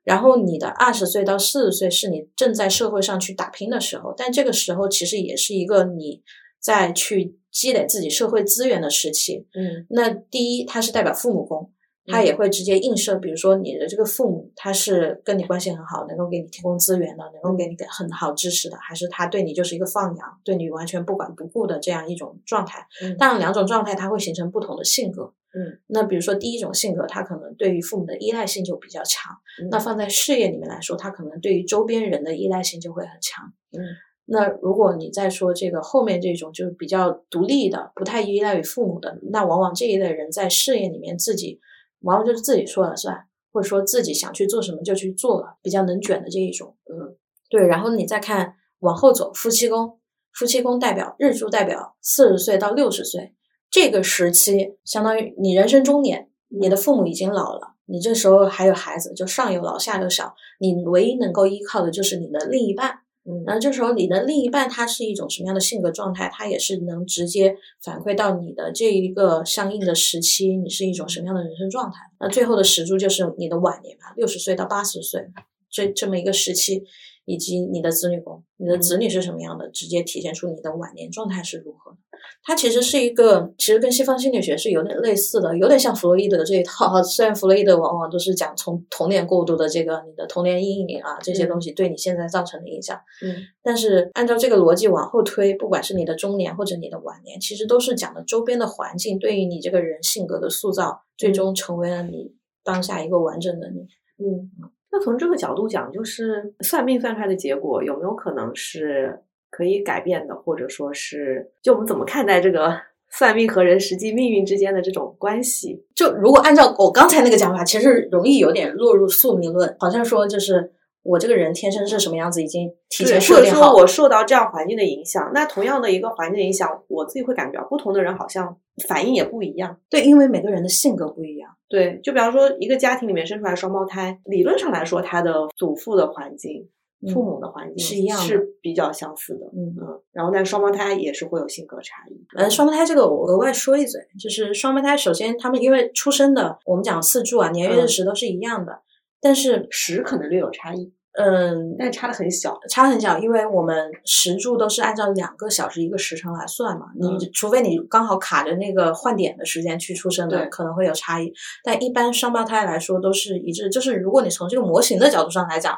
[0.04, 6.22] 然后你的二十岁到四十岁是你正在社会上去打拼的时候，但这个时候其实也是一个你。
[6.64, 11.72] 在去积累自己社会资源的时期，嗯，那第一，它是代表父母宫，
[12.06, 22.86] 它也会直接映射，比如说你的这个父母，他是跟你关系很好，能够给你提供资源的，能够给你很好支持的，还是他对你就是一个放养，对你完全不管不顾的这样一种状态。
[23.18, 25.34] 当然，两种状态它会形成不同的性格。
[25.54, 29.32] 嗯，那比如说第一种性格，他可能对于父母的依赖性就比较强。
[29.70, 33.46] 那放在事业里面来说，他可能对于周边人的依赖性就会很强。
[33.72, 33.84] 嗯。
[34.26, 41.60] 那如果你再说这个后面这种就是比较独立的，不太依赖于父母的，那往往这一类人在事业里面自己，
[42.02, 43.14] 往往就是自己说了算，
[43.52, 46.78] 或者说自己想去做什么就去做了，比较能卷的这一种。
[46.86, 47.18] 嗯，
[47.50, 47.68] 对。
[47.68, 50.00] 然后你再看往后走，夫妻宫，
[50.32, 53.34] 夫妻宫代表日柱代表四十岁到六十岁
[53.72, 63.00] 这个时期，相当于你人生中年，你的父母已经老了，你这时候还有孩子，就上有老下有小，你唯一能够依靠的就是你的另一半。
[63.24, 72.00] 嗯，然后这时候你的另一半他是一种什么样的性格状态，他也是能直接反馈到你的这一个相应的时期，你是一种什么样的人生状态。
[72.20, 75.22] 那最后的时柱就是你的晚年嘛，六十岁到八十岁
[75.70, 76.84] 这这么一个时期，
[77.32, 81.96] 以及你的子女宫，你的子女是什么样的，直接体现出你的晚年状态是如何。
[82.44, 87.02] 它其实是一个，其实跟西方心理学是有点类似的，有点像弗洛伊德这一套。
[87.02, 103.80] 虽然弗洛伊德往往都是讲从童年过渡的这个你的童年阴影啊这些东西对你现在造成的影响，嗯，但是按照这个逻辑往后推，不管是你的中年或者你的晚年，其实都是讲的周边的环境对于你这个人性格的塑造，最终成为了你当下一个完整的你。
[104.24, 104.52] 嗯，
[104.92, 109.20] 那从这个角度讲，就是算命算出来的结果有没有可能是？
[109.54, 112.74] 可以改变的，或者说是，就我们怎么看待这个
[113.12, 115.78] 算命和人实际命运之间的这种关系？
[115.94, 120.72] 就如果按照我刚才那个讲法，其实容易有点落入宿命论，好像说就是
[121.04, 123.72] 我这个人天生是什么样子，已经提前设定好。
[123.72, 129.78] 说我受到这样环境的影响，那同样的一个环境影响，我自己会感觉不同的人好像反应也不一样。
[129.90, 131.50] 对，因为每个人的性格不一样。
[131.70, 136.70] 对，就比方说一个家庭里面生出来双胞胎，理论上来说，他的祖父的环境。
[137.12, 142.28] 父母的环境是一样，是比较相似的，嗯嗯，然后但双胞胎也是会有性格差异。
[142.38, 148.82] 嗯，双胞胎这个我额外说一嘴，就是双胞胎首先他们因为出生的，我们讲四柱啊，年月日时都是一样的，
[149.22, 161.32] 但是时可能略有差异，嗯，但差的很小，差很小，因为我们时柱都是按照两个小时一个时辰来算嘛，你除非你刚好卡着那个换点的时间去出生的，可能会有差异，
[161.64, 165.78] 但一般双胞胎来说都是一致，就是如果你从这个模型的角度上来讲。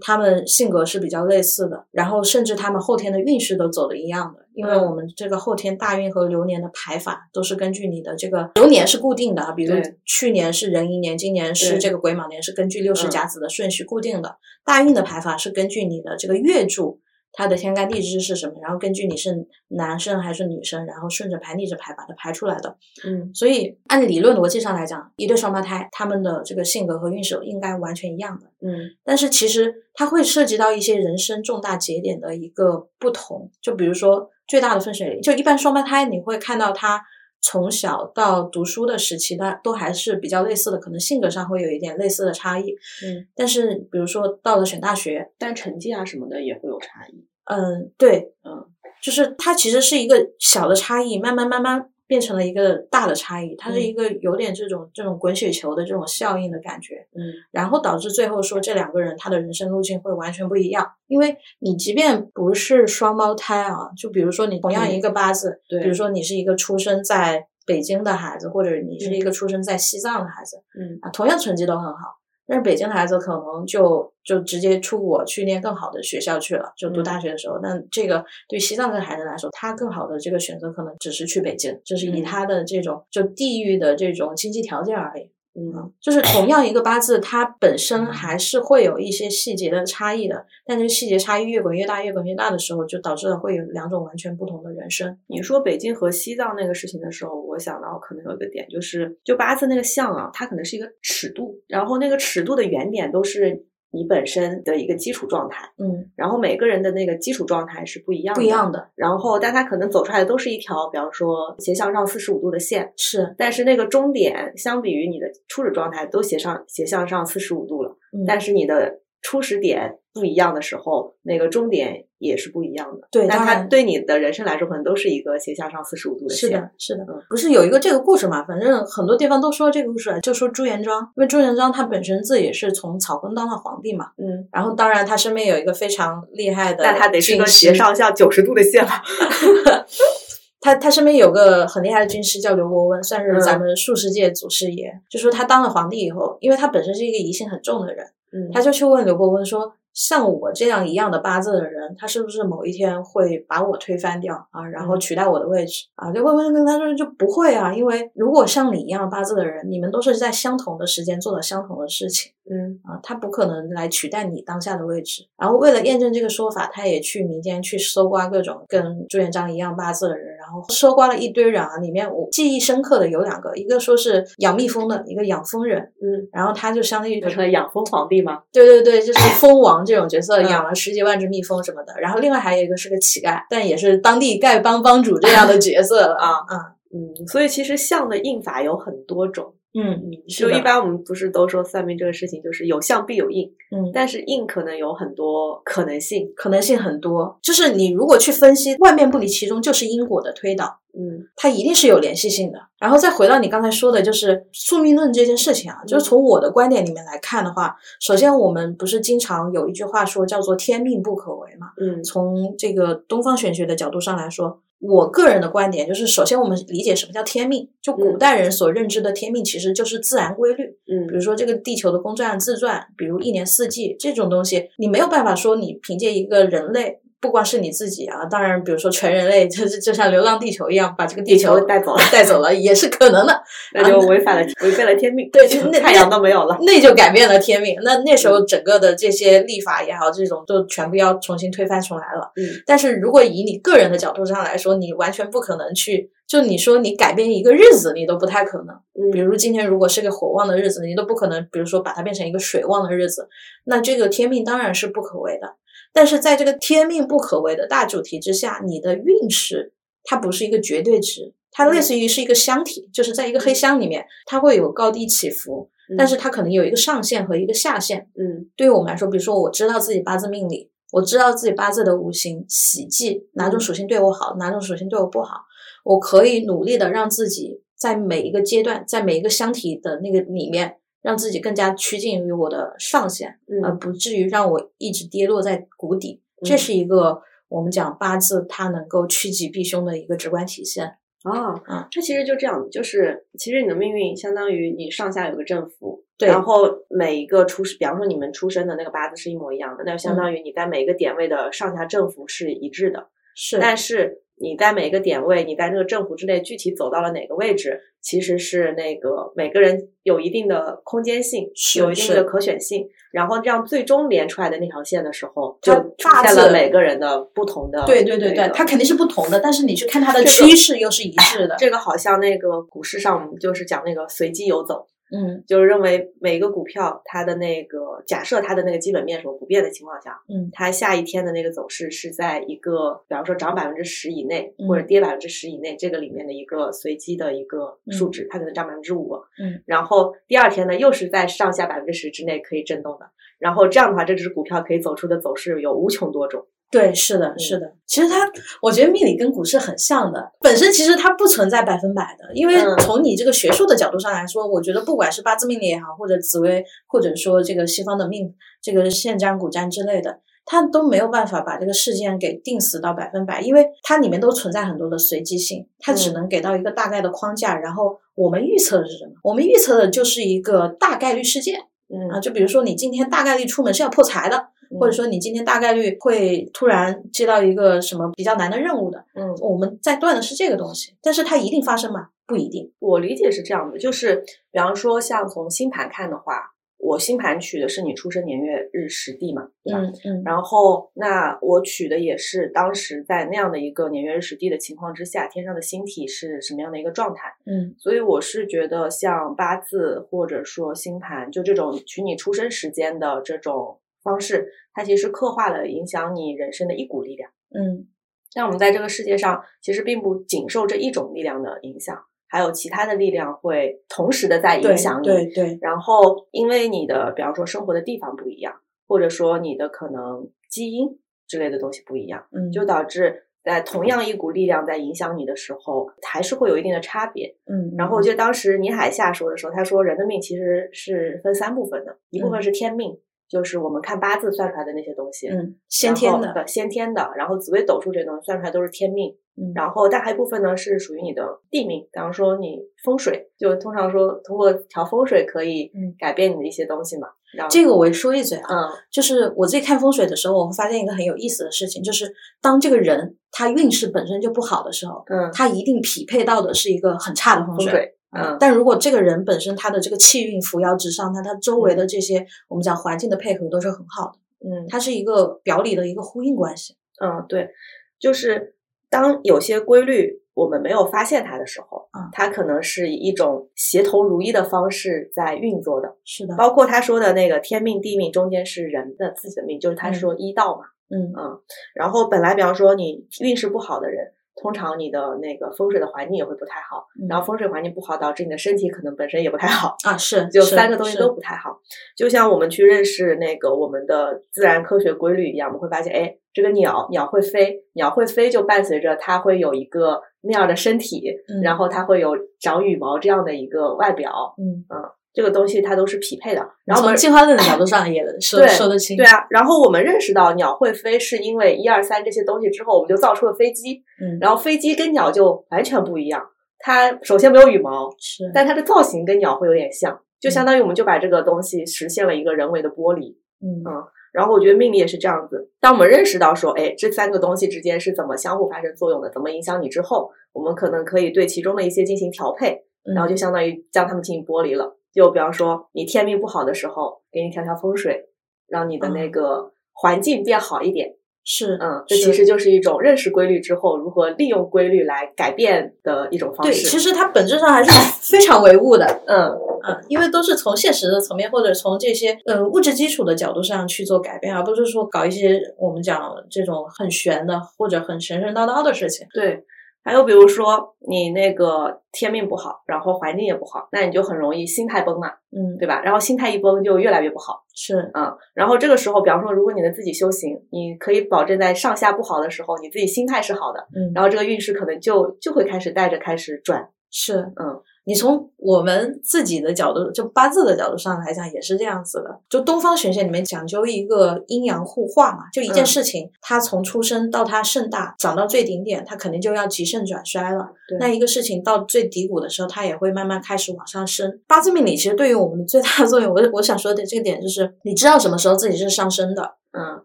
[0.00, 9.74] 他们性格是比较类似的，然后甚至他们后天的运势都走的一样的，因为我们这个后天大运和流年的排法都是根据你的这个流年是固定的，比如
[10.04, 17.00] 去年是壬寅年，今年是这个癸卯年，是根据六十甲子的顺序固定的，大运的排法是根据你的这个月柱。
[17.38, 18.54] 它的天干地支是什么？
[18.60, 22.76] 然后根据你是男生还是女生，然后顺着排逆着排把它排出来的。
[23.06, 28.48] 嗯，所以按理论逻辑上来讲，一对双胞胎他们的这个性格和运势应该完全一样的。
[28.60, 33.48] 嗯，但是其实它会涉及到一些人生重大节点的一个不同。
[33.62, 37.00] 就比如说最大的分水岭，就一般双胞胎你会看到他。
[37.40, 42.72] 从小到读书的时期，他都还是比较类似的，可能性格上会有一点类似的差异。
[42.72, 47.24] 嗯，但是比如说到了选大学，但成绩啊什么的也会有差异。
[47.48, 48.64] 嗯，对，嗯，
[49.02, 51.90] 就是它其实是一个小的差异，慢慢慢慢。
[52.08, 57.20] 变成了一个大的差异，它是一个有点这种这种滚雪球的这种效应的感觉，嗯，
[57.50, 72.16] 然后导致最后说这两个人他的人生路径会完全不一样，因为你即便不是双胞胎啊，就比如说你同样一个八字，对，比如说你是一个出生在北京的孩子，或者你是一个出生在西藏的孩子，嗯啊，同样成绩都很好。
[72.48, 77.58] 但是北京的孩子可能就就直接出国去念更好的学校去了，就读大学的时候。
[77.62, 85.30] 那这个对西藏的孩子来说，他更好的这个选择可能只是去北京，就是以他的这种就地域的这种经济条件而已。
[85.54, 90.46] 嗯，就是同样一个八字，它本身还是会有一些细节的差异的。
[90.64, 95.18] 但这个细节差异越滚越大，越滚越大的时候，就导致了会有两种完全不同的人生。
[95.26, 103.64] 你说北京和西藏那个事情的时候，我想到可能有一个点，就是就八字那个相啊，它可能是一个尺度，然后那个尺度的原点都是。
[103.90, 108.90] 你本身的一个基础状态，嗯，然后每个人的那个基础状态是不一样的，不一样的。
[108.94, 113.34] 然后，但他可能走出来的都是一条，比方说斜向上四十五度的线，是。
[113.38, 122.07] 但是那个终点相比于你的初始状态都斜上斜向上四十五度了，但是你的初始点不一样的时候，那个终点。
[122.18, 126.50] 也是不一样的，对，但它对你的人生来说，可能都是一个斜向上四十五度的线。
[126.50, 128.42] 是的，是的，不是有一个这个故事嘛？
[128.44, 138.90] 反正很多地方都说这个故事，就说朱元璋，因为朱元璋他本身自己是从草根当了皇帝嘛，嗯，然后当然他身边有一个非常厉害的，那他得是个斜上下九十度的线了。
[140.60, 144.92] 他他身边有个很厉害的军师叫刘伯温，算是咱们术士界祖师爷。
[145.08, 149.72] 就说他当了皇帝以后，因为他本身是一个疑心很重的人，嗯，他就去问刘伯温说。
[149.98, 154.64] 像我这样一样的八字的人，他是不是某一天会把我推翻掉啊？
[154.64, 156.12] 然后取代我的位置啊？
[156.12, 165.26] 就问问跟他说就不会啊，因为如果像你一样八字的人，你们都是在相同的时间做了相同的事情，嗯啊，他不可能来取代你当下的位置。
[165.36, 171.76] 然后为了验证这个说法，他也去民间去搜刮各种跟朱元璋一样八字的人，然后搜刮了一堆人啊。
[171.78, 178.42] 里面我记忆深刻的有两个，一个说是养蜜蜂的，一个养蜂人，嗯，然后他就相当于成了养蜂皇帝吗？
[178.52, 179.84] 对对对，就是蜂王。
[179.84, 200.78] 这种角色养了十几万只蜜蜂什么的，然后另外还有一个是个乞丐，但也是当地丐帮帮主这样的角色了啊啊嗯，所以其实相的印法有很多种，嗯嗯，就一般我们不是都说算命这个事情就是有相必有应，嗯，但是应可能有很多可能性，可能性很多，就是你如果去分析，万变不离其中，就是因果的推导。
[200.94, 202.58] 嗯，它一定是有联系性的。
[202.80, 211.68] 然后再回到你刚才说的，就是宿命论这件事情啊，就是从我的观点里面来看的话，首先我们不是经常有一句话说叫做“天命不可违”嘛？
[211.80, 220.64] 嗯，从这个东方玄学的角度上来说，我个人的观点就是，首先我们理解什么叫天命，就古代人所认知的天命其实就是自然规律。
[220.86, 227.00] 嗯，比如说这个地球的公转自转，比如一年四季这种东西，你没有办法说你凭借一个人类。
[227.20, 233.42] 不光是你自己啊，当然，比如说全人类，就是就像《流浪地球》一样，把这个地球带走了，带走了也是可能的。
[233.74, 235.28] 那就违反了，违背了天命。
[235.32, 237.76] 对，就 那太阳都没有了，那就改变了天命。
[237.82, 242.30] 那那时候整个的这些立法也好，这种都全部要重新推翻重来了。
[242.36, 242.62] 嗯。
[242.64, 248.68] 但是如果以你个人的角度上来说，你完全不可能去，就你说你改变一个日子，你都不太可能。
[248.94, 249.10] 嗯。
[249.10, 253.28] 比如今天如果是个火旺的日子，你都不可能，比如说把它变成一个水旺的日子，
[253.64, 255.56] 那这个天命当然是不可违的。
[255.92, 259.72] 但是在这个天命不可违的大主题之下，你的运势
[260.04, 268.08] 它不是一个绝对值，它类似于是一个箱体，就是在一个黑箱里面，它会有高低起伏，但是它可能有一个上限和一个下限。
[268.14, 275.40] 嗯，对于我们来说，比如说我知道自己八字命理，我知道自己八字的五行喜忌哪种属性对我好，哪种属性对我不好，
[275.84, 280.76] 我可以努力的让自己在每一个阶段，在每一个箱体的那个里面。
[281.02, 286.22] 让自己更加趋近于我的上限，而不至于让我一直跌落在谷底。
[286.44, 290.84] 这是一个我们讲八字它能够趋吉避凶的一个直观体现
[291.22, 291.54] 啊。
[291.66, 303.08] 啊，它其实就这样，就是其实你的命运相当于你上下有个正负，然后每一个出，比方说你们出生的那个八字是一模一样的，那就相当于你在每一个点位的上下振幅是一致的。
[303.34, 312.86] 是，但是你在每一个点位，你在这个振幅之内具体走到了哪个位置，其实是那个每个人有一定的空间性，有一定的可选性。
[313.10, 317.84] 然后这样最终连出来的那条线的时候，就出现了每个人的不同的。
[317.86, 321.56] 对对对对，它肯定是不同的，但是你去看它的趋势又是一致的。
[321.58, 324.86] 这个好像那个股市上就是讲那个随机游走。
[325.10, 346.46] 嗯，就是认为每一个股票它的那个假设它的那个基本面什么不变的情况下，嗯，它下一天的那个走势是在一个，比方说涨百分之十以内，或者跌百分之十以内，这个里面的一个随机的一个数值，它可能涨百分之五，嗯，然后第二天呢又是在上下百分之十之内可以震动的，然后这样的话，这只股票可以走出的走势有无穷多种。
[346.70, 347.72] 对，是的，是的。
[347.86, 350.30] 其实它，我觉得命理跟股市很像的。
[350.40, 367.58] 本身其实它不存在百分百的，因为从你这个学术的角度上来说，我觉得不管是八字命理也好，或者紫微，或者说这个西方的命，这个现占、古占之类的，它都没有办法把这个事件给定死到百分百，因为它里面都存在很多的随机性，它只能给到一个大概的框架。
[367.58, 369.12] 然后我们预测的是什么？
[369.22, 371.58] 我们预测的就是一个大概率事件。
[371.90, 374.48] 嗯啊，就比如说你今天大概率出门是要破财的。
[374.78, 382.08] 或者说你今天大概率会突然接到一个什么比较难的任务的，嗯，我们在断的是这个东西，但是它一定发生吗？
[382.26, 382.70] 不一定。
[382.78, 389.80] 我理解是这样的，就是比方说像从星盘看的话，我星盘取的是你出生年月日时地嘛，对吧？
[389.80, 390.22] 嗯嗯。
[390.24, 397.34] 然后那我取的也是当时在那样的一个年月日时地的情况之下，天上的星体是什么样的一个状态？
[397.46, 397.74] 嗯。
[397.78, 403.78] 所以我是觉得像八字或者说星盘，就这种取你出生时间的这种。
[404.02, 407.30] 方式，它其实刻画了影响你人生的一股力量。
[407.54, 407.88] 嗯，
[408.36, 415.06] 那我们在这个世界上，其实并不仅受这一种力量的影响，还有其他的力量会同时的在影响你。
[415.06, 415.58] 对对。
[415.62, 418.54] 然后，因为你的，比方说生活的地方不一样，
[418.86, 427.34] 或者说你的可能基因之类的东西不一样，嗯，就导致在同样一股力量在影响你的时候，还是会有一定的差别。
[427.46, 427.72] 嗯。
[427.78, 432.98] 然后，我记得当时倪海厦说的时候，他说人的命其实是分三部分的，一部分是天命。
[433.28, 447.08] 就是我们看八字算出来的那些东西，嗯，先天的，先天的，然后紫微斗数这些东西算出来都是天命，嗯，然后但还一部分呢是属于你的地命，比方说你风水，就通常说通过调风水可以改变你的一些东西嘛。
[447.36, 452.10] 然后这个我也说一嘴啊，嗯，就是我自己看风水的时候，我会发现一个很有意思的事情，就是
[452.40, 457.94] 当这个人他运势本身就不好的时候，嗯，他一定匹配到的是一个很差的风水。
[458.10, 466.74] 嗯，但如果这个人本身他的这个气运扶摇直上，那他周围的这些我们讲环境的配合都是很好的，嗯，它是一个表里的一个呼应关系。
[467.02, 467.50] 嗯，对，
[467.98, 468.54] 就是
[468.88, 475.94] 当有些规律我们没有发现它的时候，啊，它可能是以一种协同如一的方式在运作的。
[476.04, 481.12] 是的，包括他说的那个天命地命中间是人的自己的命，就是他说医道嘛，嗯。
[481.14, 481.40] 嗯，
[481.74, 484.14] 然后本来比方说你运势不好的人。
[484.40, 489.96] 通常你的那个风水的环境也会不太好，然后风水环境不好，导致你的身体可能本身也不太好啊。
[489.96, 491.58] 是，就三个东西都不太好。
[491.96, 501.12] 就像我们去认识那个我们的自然科学规律一样，我们会发现，哎，这个鸟鸟会飞，鸟会飞就伴随着它会有一个那样的身体，
[501.42, 504.34] 然后它会有长羽毛这样的一个外表。
[504.38, 504.82] 嗯嗯。
[505.18, 508.96] 这个东西它都是匹配的，然后从进化论的角度上也 说说得清。
[508.96, 513.82] 对啊，然后我们认识到鸟会飞，是因为一二三这些东西之后，我们就造出了飞机。
[514.00, 516.24] 嗯，然后飞机跟鸟就完全不一样，
[516.60, 523.08] 它首先没有羽毛，是，但它的造型跟鸟会有点像，就相当于我们就把这个东西实现了一个人为的剥离。
[523.42, 523.74] 嗯嗯，
[524.12, 532.62] 然后我觉得命理也是这样子，当我们认识到说，哎，这三个东西之间是怎么相互发生作用的，怎么影响你之后，我们可能可以对其中的一些进行调配，
[532.94, 534.77] 然后就相当于将它们进行剥离了。
[534.98, 538.06] 就比方说，你天命不好的时候，给你调调风水，
[538.48, 540.96] 让你的那个环境变好一点。
[541.22, 546.52] 是，嗯，这其实就是一种认识规律之后，如何利用规律来改变的一种方式。
[546.52, 547.70] 对，其实它本质上还是
[548.02, 548.84] 非常唯物的。
[549.06, 549.28] 嗯
[549.68, 559.06] 嗯，因为都是从现实的层面或者从这些呃物质基础的角度上去做改变，而不是说搞一些我们讲这种很玄的或者很神神叨叨的事情。
[559.14, 559.44] 对。
[559.84, 565.80] 还有比如说你那个天命不好，然后环境也不好，那你就很容易心态崩嘛，嗯，对吧？
[565.82, 568.14] 然后心态一崩就越来越不好，是嗯。
[568.34, 573.92] 然后这个时候，比方说，如果你能自己修行，你可以保证在上下不好的时候，你自己心态是好的，嗯。
[573.94, 577.62] 然后这个运势可能就就会开始带着开始转，是嗯。
[577.88, 582.20] 你从我们自己的角度，就八字的角度上来讲，也是这样子的。
[582.28, 590.50] 就东方玄学里面讲究一个阴阳互化嘛，就一件事情，它从出生到它盛大长到最顶点，它肯定就要极盛转衰了。
[590.78, 594.20] 那一个事情到最低谷的时候，它也会慢慢开始往上升。
[594.28, 599.22] 八字命理其实对于我们的最大的作用，我我想说的这个点就是，你知道什么时候自己是上升的，
[599.58, 599.82] 嗯，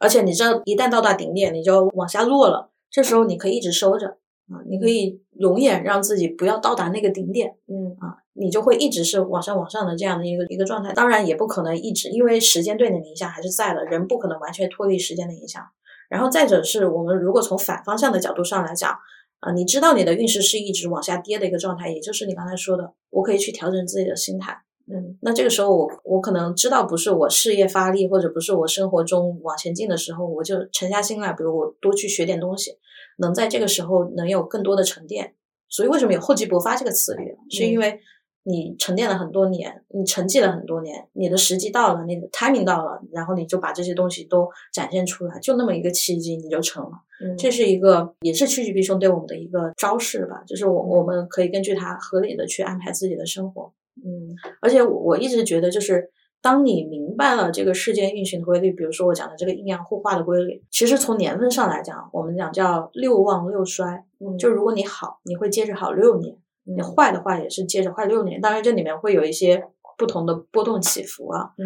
[0.00, 4.16] 而且你知道一旦到达顶点，你就往下落了，这时候你可以一直收着。
[4.50, 10.92] 啊，你可以永远让自己不要到达那个顶点，嗯啊，你就会一直是往上往上的这样的一个一个状态。
[10.92, 15.62] 当然也不可能一直，因为时间对你的影响还是在的，人不可能完全脱离时间的影响。
[16.10, 18.94] 然后再者是我们如果从反方向的角度上来讲，
[19.40, 24.56] 啊，你知道你的运势是一直往下跌的一个状态，也就是你刚才说的，我可以去调整自己的心态，
[24.92, 32.72] 嗯，那这个时候我我可能知道不是我事业发力或者不是我生活中往前进的时候，我就沉下心来，比如我多去学点东西。
[33.18, 35.34] 能在这个时候能有更多的沉淀，
[35.68, 37.36] 所以为什么有厚积薄发这个词语？
[37.50, 38.00] 是因为
[38.42, 46.90] 你沉淀了很多年，你沉寂了很多年，你的时机到了，你的 timing 到了，然后你就把这些东西都展现出来，就那么一个契机，你就成了。
[47.38, 53.72] 这是一个也是趋吉避凶对我们的一个招式吧，就是我我们可以根据它合理的去安排自己的生活。
[54.04, 56.10] 嗯，而且我一直觉得就是。
[56.44, 64.04] 当你明白了这个世间运行的规律，比如说我讲的这个阴阳互化的规律，其实从年份上来讲，我们讲叫六旺六衰。
[64.20, 66.34] 嗯，就如果你好，你会接着好六年；
[66.64, 68.42] 你坏的话，也是接着坏六年。
[68.42, 69.64] 当然，这里面会有一些
[69.96, 71.52] 不同的波动起伏啊。
[71.56, 71.64] 嗯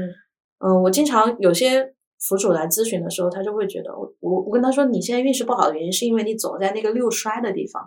[0.60, 7.82] 嗯，我经常有些府主来咨询的时候，他就会觉得我我我跟他说，你现在运势不好的原因，是因为你走在那个六衰的地方。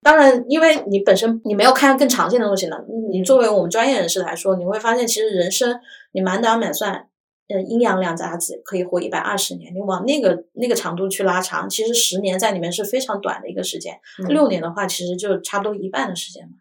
[0.00, 2.76] 当然，因为你本身你没有看更长线的东西呢。
[3.10, 5.80] 你作为我们专业人士来说，你会发现，其实人生
[6.12, 7.08] 你满打满算，
[7.48, 9.74] 呃，阴阳两杂子可以活一百二十年。
[9.74, 13.98] 你往那个那个长度去拉长，其实十年在里面是非常短的一个时间。
[14.28, 16.54] 六年的话，其实就差不多一半的时间嘛。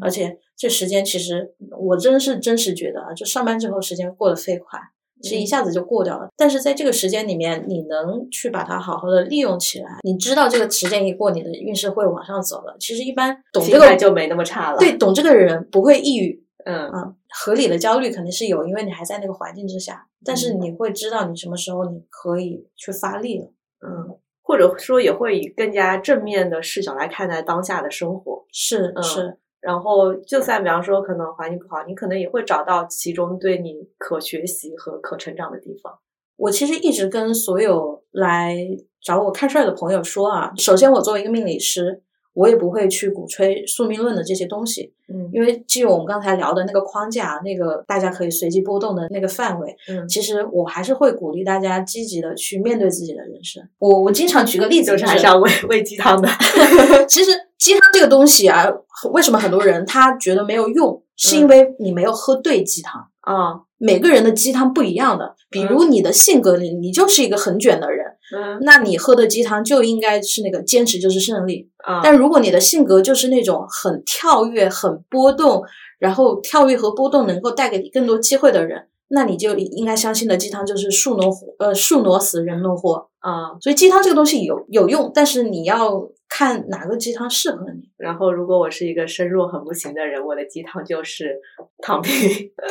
[0.00, 4.78] 而且这时间其实我真是真实觉得啊，就上班之后时间过得飞快。
[5.22, 9.98] 其实一下子就过掉了，但是在这个时间里面，你能去把它好好的利用起来。
[10.02, 12.76] 你知道这个时间一过，你的运势会往上走了。
[12.80, 14.78] 其实一般懂这个就没那么差了。
[14.78, 16.44] 对，懂这个人不会抑郁。
[16.66, 20.06] 嗯啊，合理的焦虑肯定是有，因为你还在那个环境之下。
[20.24, 23.46] 但是你会知道你什么时候你可以去发力了。
[23.80, 28.44] 嗯，或者说也会以更加正面的视角来看待当下的生活。
[28.52, 29.38] 是是。
[29.60, 35.98] 然后，就算比方说可能环境不好，你可能也会找到其中对你可学习和可成长的地方。
[36.36, 38.56] 我其实一直跟所有来
[39.02, 42.02] 找我看事儿的朋友说啊，首先我作为一个命理师，
[42.32, 53.62] 我也不会去鼓吹宿命论的这些东西，嗯，因为基于我们刚才聊的那个框架，那个大家可以随机波动的那个范围，嗯，其实我还是会鼓励大家积极的去面对自己的人生。
[53.78, 56.28] 我我经常举个例子，就是还是要喂喂鸡汤的，
[57.08, 57.30] 其实。
[57.60, 58.66] 鸡汤这个东西啊，
[59.12, 61.02] 为什么很多人他觉得没有用？
[61.14, 63.60] 是因为你没有喝对鸡汤啊。
[63.76, 68.06] 每个人的鸡汤不一样的，比如你的性格里，你就是一个很卷的人，
[68.36, 72.00] 嗯，那你喝的鸡汤就应该是那个坚持就是胜利啊。
[72.02, 75.62] 但如果你的性格就是那种很跳跃、很波动，
[75.98, 83.58] 然后跳跃和波动能够带给你更多机会的人，那你就应该相信的鸡汤就是树挪活，呃，树挪死，人挪活啊。
[83.60, 86.10] 所以鸡汤这个东西有有用，但是你要。
[86.32, 87.90] 看哪个鸡汤适合你。
[87.96, 91.36] 然后，如果我是一个身弱很不行的人，我的鸡汤就是
[91.82, 92.14] 躺平。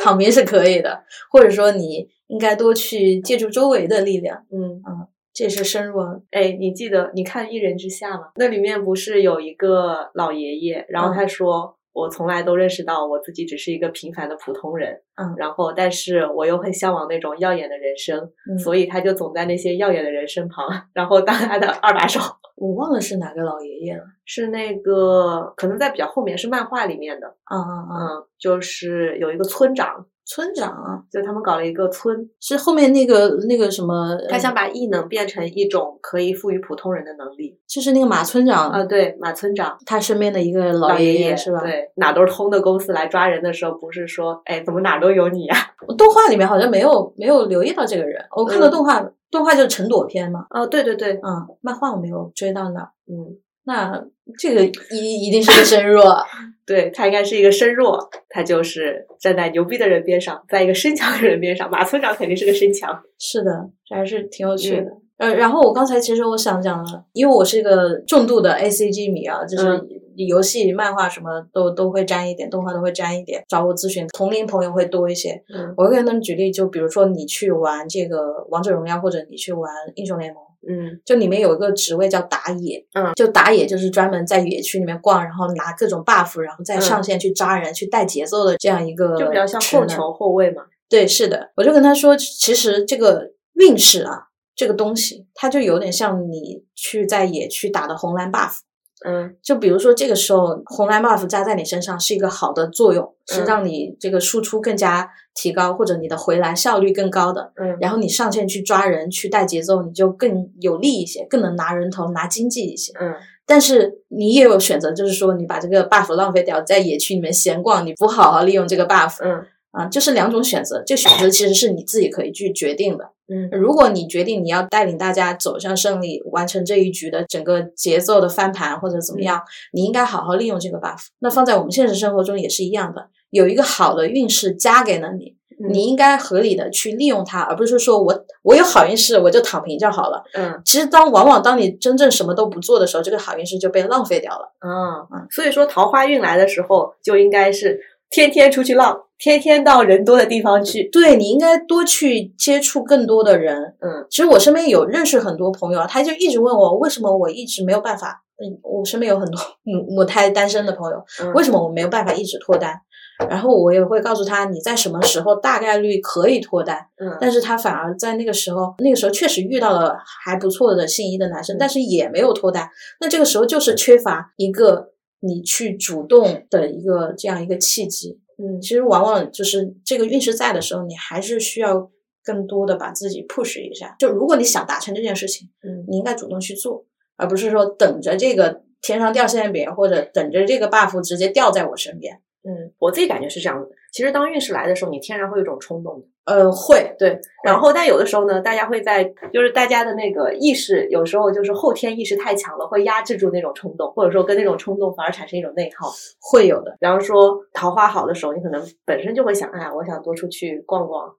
[0.02, 4.46] 躺平是可以的，或者说你应该多去借助周围的力量。
[4.50, 6.16] 嗯嗯，这是深入啊。
[6.30, 8.32] 哎，你记得你看《一人之下》吗？
[8.36, 11.76] 那里面不是有一个老爷爷，然后他说。
[11.92, 20.64] 我从来都认识到我自己只是一个平凡的普通人，嗯，然后但是我又很向往那种耀眼的人生，所以他就总在那些耀眼的人身旁，
[20.94, 22.20] 然后当他的二把手。
[22.54, 27.98] 我忘了是哪个老爷爷了，是那个可能在比较后面，是漫画里面的，啊啊啊，
[28.38, 30.06] 就是有一个村长。
[30.32, 41.60] 村长啊，就他们搞了一个村，是后面那个那个什么，他想把异能变成一种可以赋予普通人的能力，就是那个马村长啊，对，马村长，他身边的一个老爷爷是吧？
[41.62, 45.56] 对，哪都是通的公司来抓人的时候，不是说，哎，怎么哪都有你呀？
[45.98, 50.46] 动画里面好像没有没有留意到这个人，我看的动画，动画就是陈朵篇嘛。
[50.50, 53.36] 哦，对对对，嗯，漫画我没有追到那，嗯。
[53.64, 54.04] 那
[54.38, 56.16] 这个一一定是个身弱，
[56.66, 61.70] 对他应该是一个身弱，他就是站在牛逼的人边上，在一个身强的人边上。
[61.70, 64.86] 马村长肯定是个身强，是的，这还是挺有趣的。
[65.18, 69.78] 呃，然后我刚才其实我想讲了，因为我是一个重度的 A C G 迷啊，就是
[70.16, 73.44] 游戏、漫画什么都都会沾一点，动画都会沾一点。
[73.46, 75.32] 找我咨询同龄朋友会多一些。
[75.54, 80.42] 嗯，我会跟他们举例，就比如说你去玩这个王者荣耀，或者你去玩英雄联盟。
[80.68, 90.62] 嗯，就里面有一个职位叫打野，嗯，就打野就是专门在野区里面逛，然后拿各种 buff，然后再上线去扎人、去带节奏的这样一个，就比较像后球后卫嘛。
[90.88, 98.58] 对，是的，我就跟他说，其实这个运势啊，这个东西，它就有点像你去在野区打的红蓝 buff。
[99.06, 107.52] 嗯，就比如说这个时候红蓝 buff 加在你身上是一个好的作用，是让你这个输出更加提高，或者你的回蓝效率更高的。
[107.56, 112.92] 嗯，然后你上线去抓人去带节奏，你就更有利一些，更能拿人头拿经济一些。
[113.00, 113.14] 嗯，
[113.46, 119.16] 但是你也有选择，就是说你把这个 buff 浪费掉，在野区里面闲逛，你不好好利用这个 buff。
[119.24, 123.10] 嗯，啊，就是两种选择，这选择其实是你自己可以去决定的。
[123.32, 129.40] 嗯，如果你决定你要带领大家走向胜利，完成这一局的整个节奏的翻盘或者怎么样，
[129.72, 130.98] 你应该好好利用这个 buff。
[131.20, 135.36] 那放在我们现实生活中也是一样的，有一个好的运势加给了你，
[135.70, 140.24] 你应该合理的去利用它，而不是说我我有好运势我就躺平就好了。
[140.34, 144.52] 嗯，其实当往往当你真正什么都不做的时候，这个好运势就被浪费掉了。
[144.60, 149.02] 嗯嗯，所以说桃花运来的时候就应该是天天出去浪。
[149.20, 153.54] 天天到人多的地方去，对你应该多去接触更多的人。
[153.80, 158.22] 嗯，其实我身边有认识很多朋友啊，他就一直问我，为什么我一直没有办法？
[158.42, 161.04] 嗯，我身边有很多 母母胎单身的朋友，
[161.34, 162.80] 为什么我没有办法一直脱单？
[163.28, 166.78] 然后我也会告诉他，你在什么时候大概率可以脱单。
[166.96, 172.66] 嗯，但是他反而在那个时候，那个时候确实遇到了还不错的心仪的男生，但是也没有脱单。
[172.98, 178.18] 那这个时候就是缺乏一个你去主动的一个这样一个契机。
[178.42, 181.90] 嗯，其实往往就是这个运势在的时候，你还是需要
[182.24, 183.94] 更多的把自己 push 一下。
[183.98, 186.86] 就如果你想达成这件事情，嗯，你应该主动去做，
[187.16, 192.20] 而不是说等着这个天上掉馅饼，或者等着这个 buff 直接掉在我身边。
[192.42, 193.70] 嗯，我自己感觉是这样子。
[193.92, 196.06] 其实当运势来的时候，你天然会有一种冲动的。
[196.30, 197.18] 呃，会对。
[197.44, 199.02] 然后，但有的时候呢，大家会在
[199.32, 205.88] 就是大家的那个意识，有时候就是后天意识太强了，会压制住那种冲动，或者说跟那种冲动反而产生一种内耗，
[206.20, 206.76] 会有的。
[206.78, 211.12] 比方说桃花好的时候，你可能本身就会想，哎呀，我想多出去逛逛。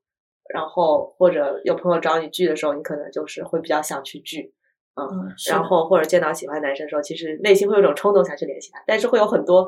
[0.54, 4.54] 然后或者有朋友找你聚的时候，你可能就是会比较想去聚，
[4.96, 5.32] 嗯。
[5.50, 9.68] 然后或者见到喜欢男生的时候，其实内心会有种冲动想去联系他，但是会有很多。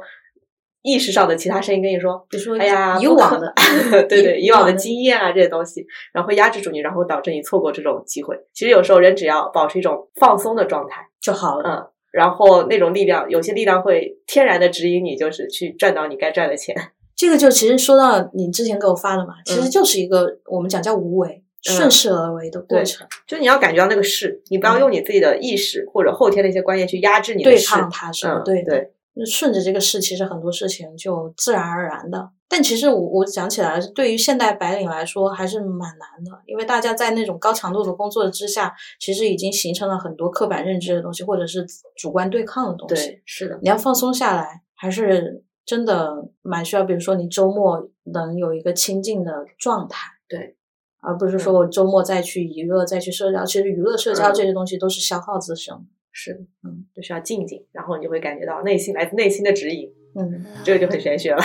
[0.84, 3.52] 意识上的其他声音跟你说，比如说，哎呀，以往的，
[4.08, 8.38] 对对，以往的经验啊，这些东西，然后会压制住你，然后导致你错过这种机会。
[8.54, 11.64] 其实有时候人只要保持一种放松的状态就好了。
[11.70, 16.76] 嗯，然后那种力量，有些力量会天然的指引你，就是去赚到你该赚的钱。
[17.16, 23.08] 这个就其实说到你之前给我发的嘛，其实就是一个我们讲叫无为，顺势而为的过程。
[23.26, 28.42] 就你要感觉到那个势，你不要用你自己的意识或者后天的一些观念去压制你的对抗它，是嗯？
[28.44, 28.92] 对对。
[29.26, 32.32] 顺着这个事，其实很多事情就自然而然的。
[32.50, 42.96] 但其实我我讲起来，对于现代白领来说还是蛮难的，因为大家在那种高强度的工作之下，其实已经形成了很多刻板认知的东西，或者是主观对抗的东西。
[42.96, 43.60] 对，是的。
[43.62, 46.84] 你要放松下来，还是真的蛮需要。
[46.84, 50.56] 比如说，你周末能有一个清静的状态，对，
[51.02, 53.44] 而不是说我周末再去娱乐、再去社交。
[53.44, 55.74] 其实娱乐、社交这些东西都是消耗自身。
[56.14, 61.42] 是，嗯，就需要静静，然后你就会感觉到内心来自内心的指引，嗯，这个就很玄学了。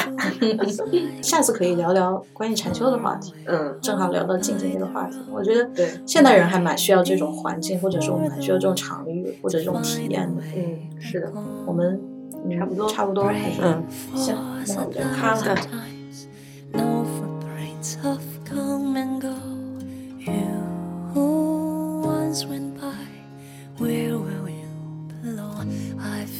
[1.23, 10.43] 下次可以聊聊关于禅修的话题，嗯，正好聊到静静这个话题，我觉得对现代人还蛮需要这种环境，或者说我们蛮需要这种场域或者这种体验的。
[10.55, 11.33] 嗯，是的，
[11.66, 11.99] 我们
[12.59, 13.25] 差不多差不多，
[13.62, 13.83] 嗯，
[14.14, 14.37] 行，
[14.69, 15.57] 那我们就看了。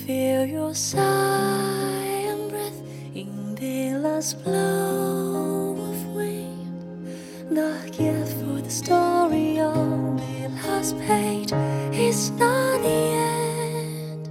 [0.09, 1.03] Feel your sigh
[2.33, 2.81] and breath
[3.15, 7.51] in the last blow of wind.
[7.51, 11.53] Not yet for the story on the last page.
[11.93, 14.31] is not the end.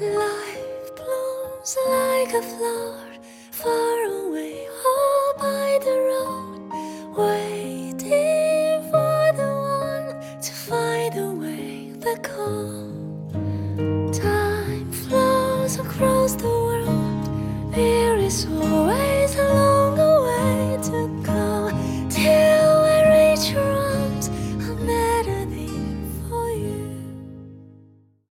[0.00, 3.14] Life blooms like a flower
[3.52, 6.43] far away, all by the road.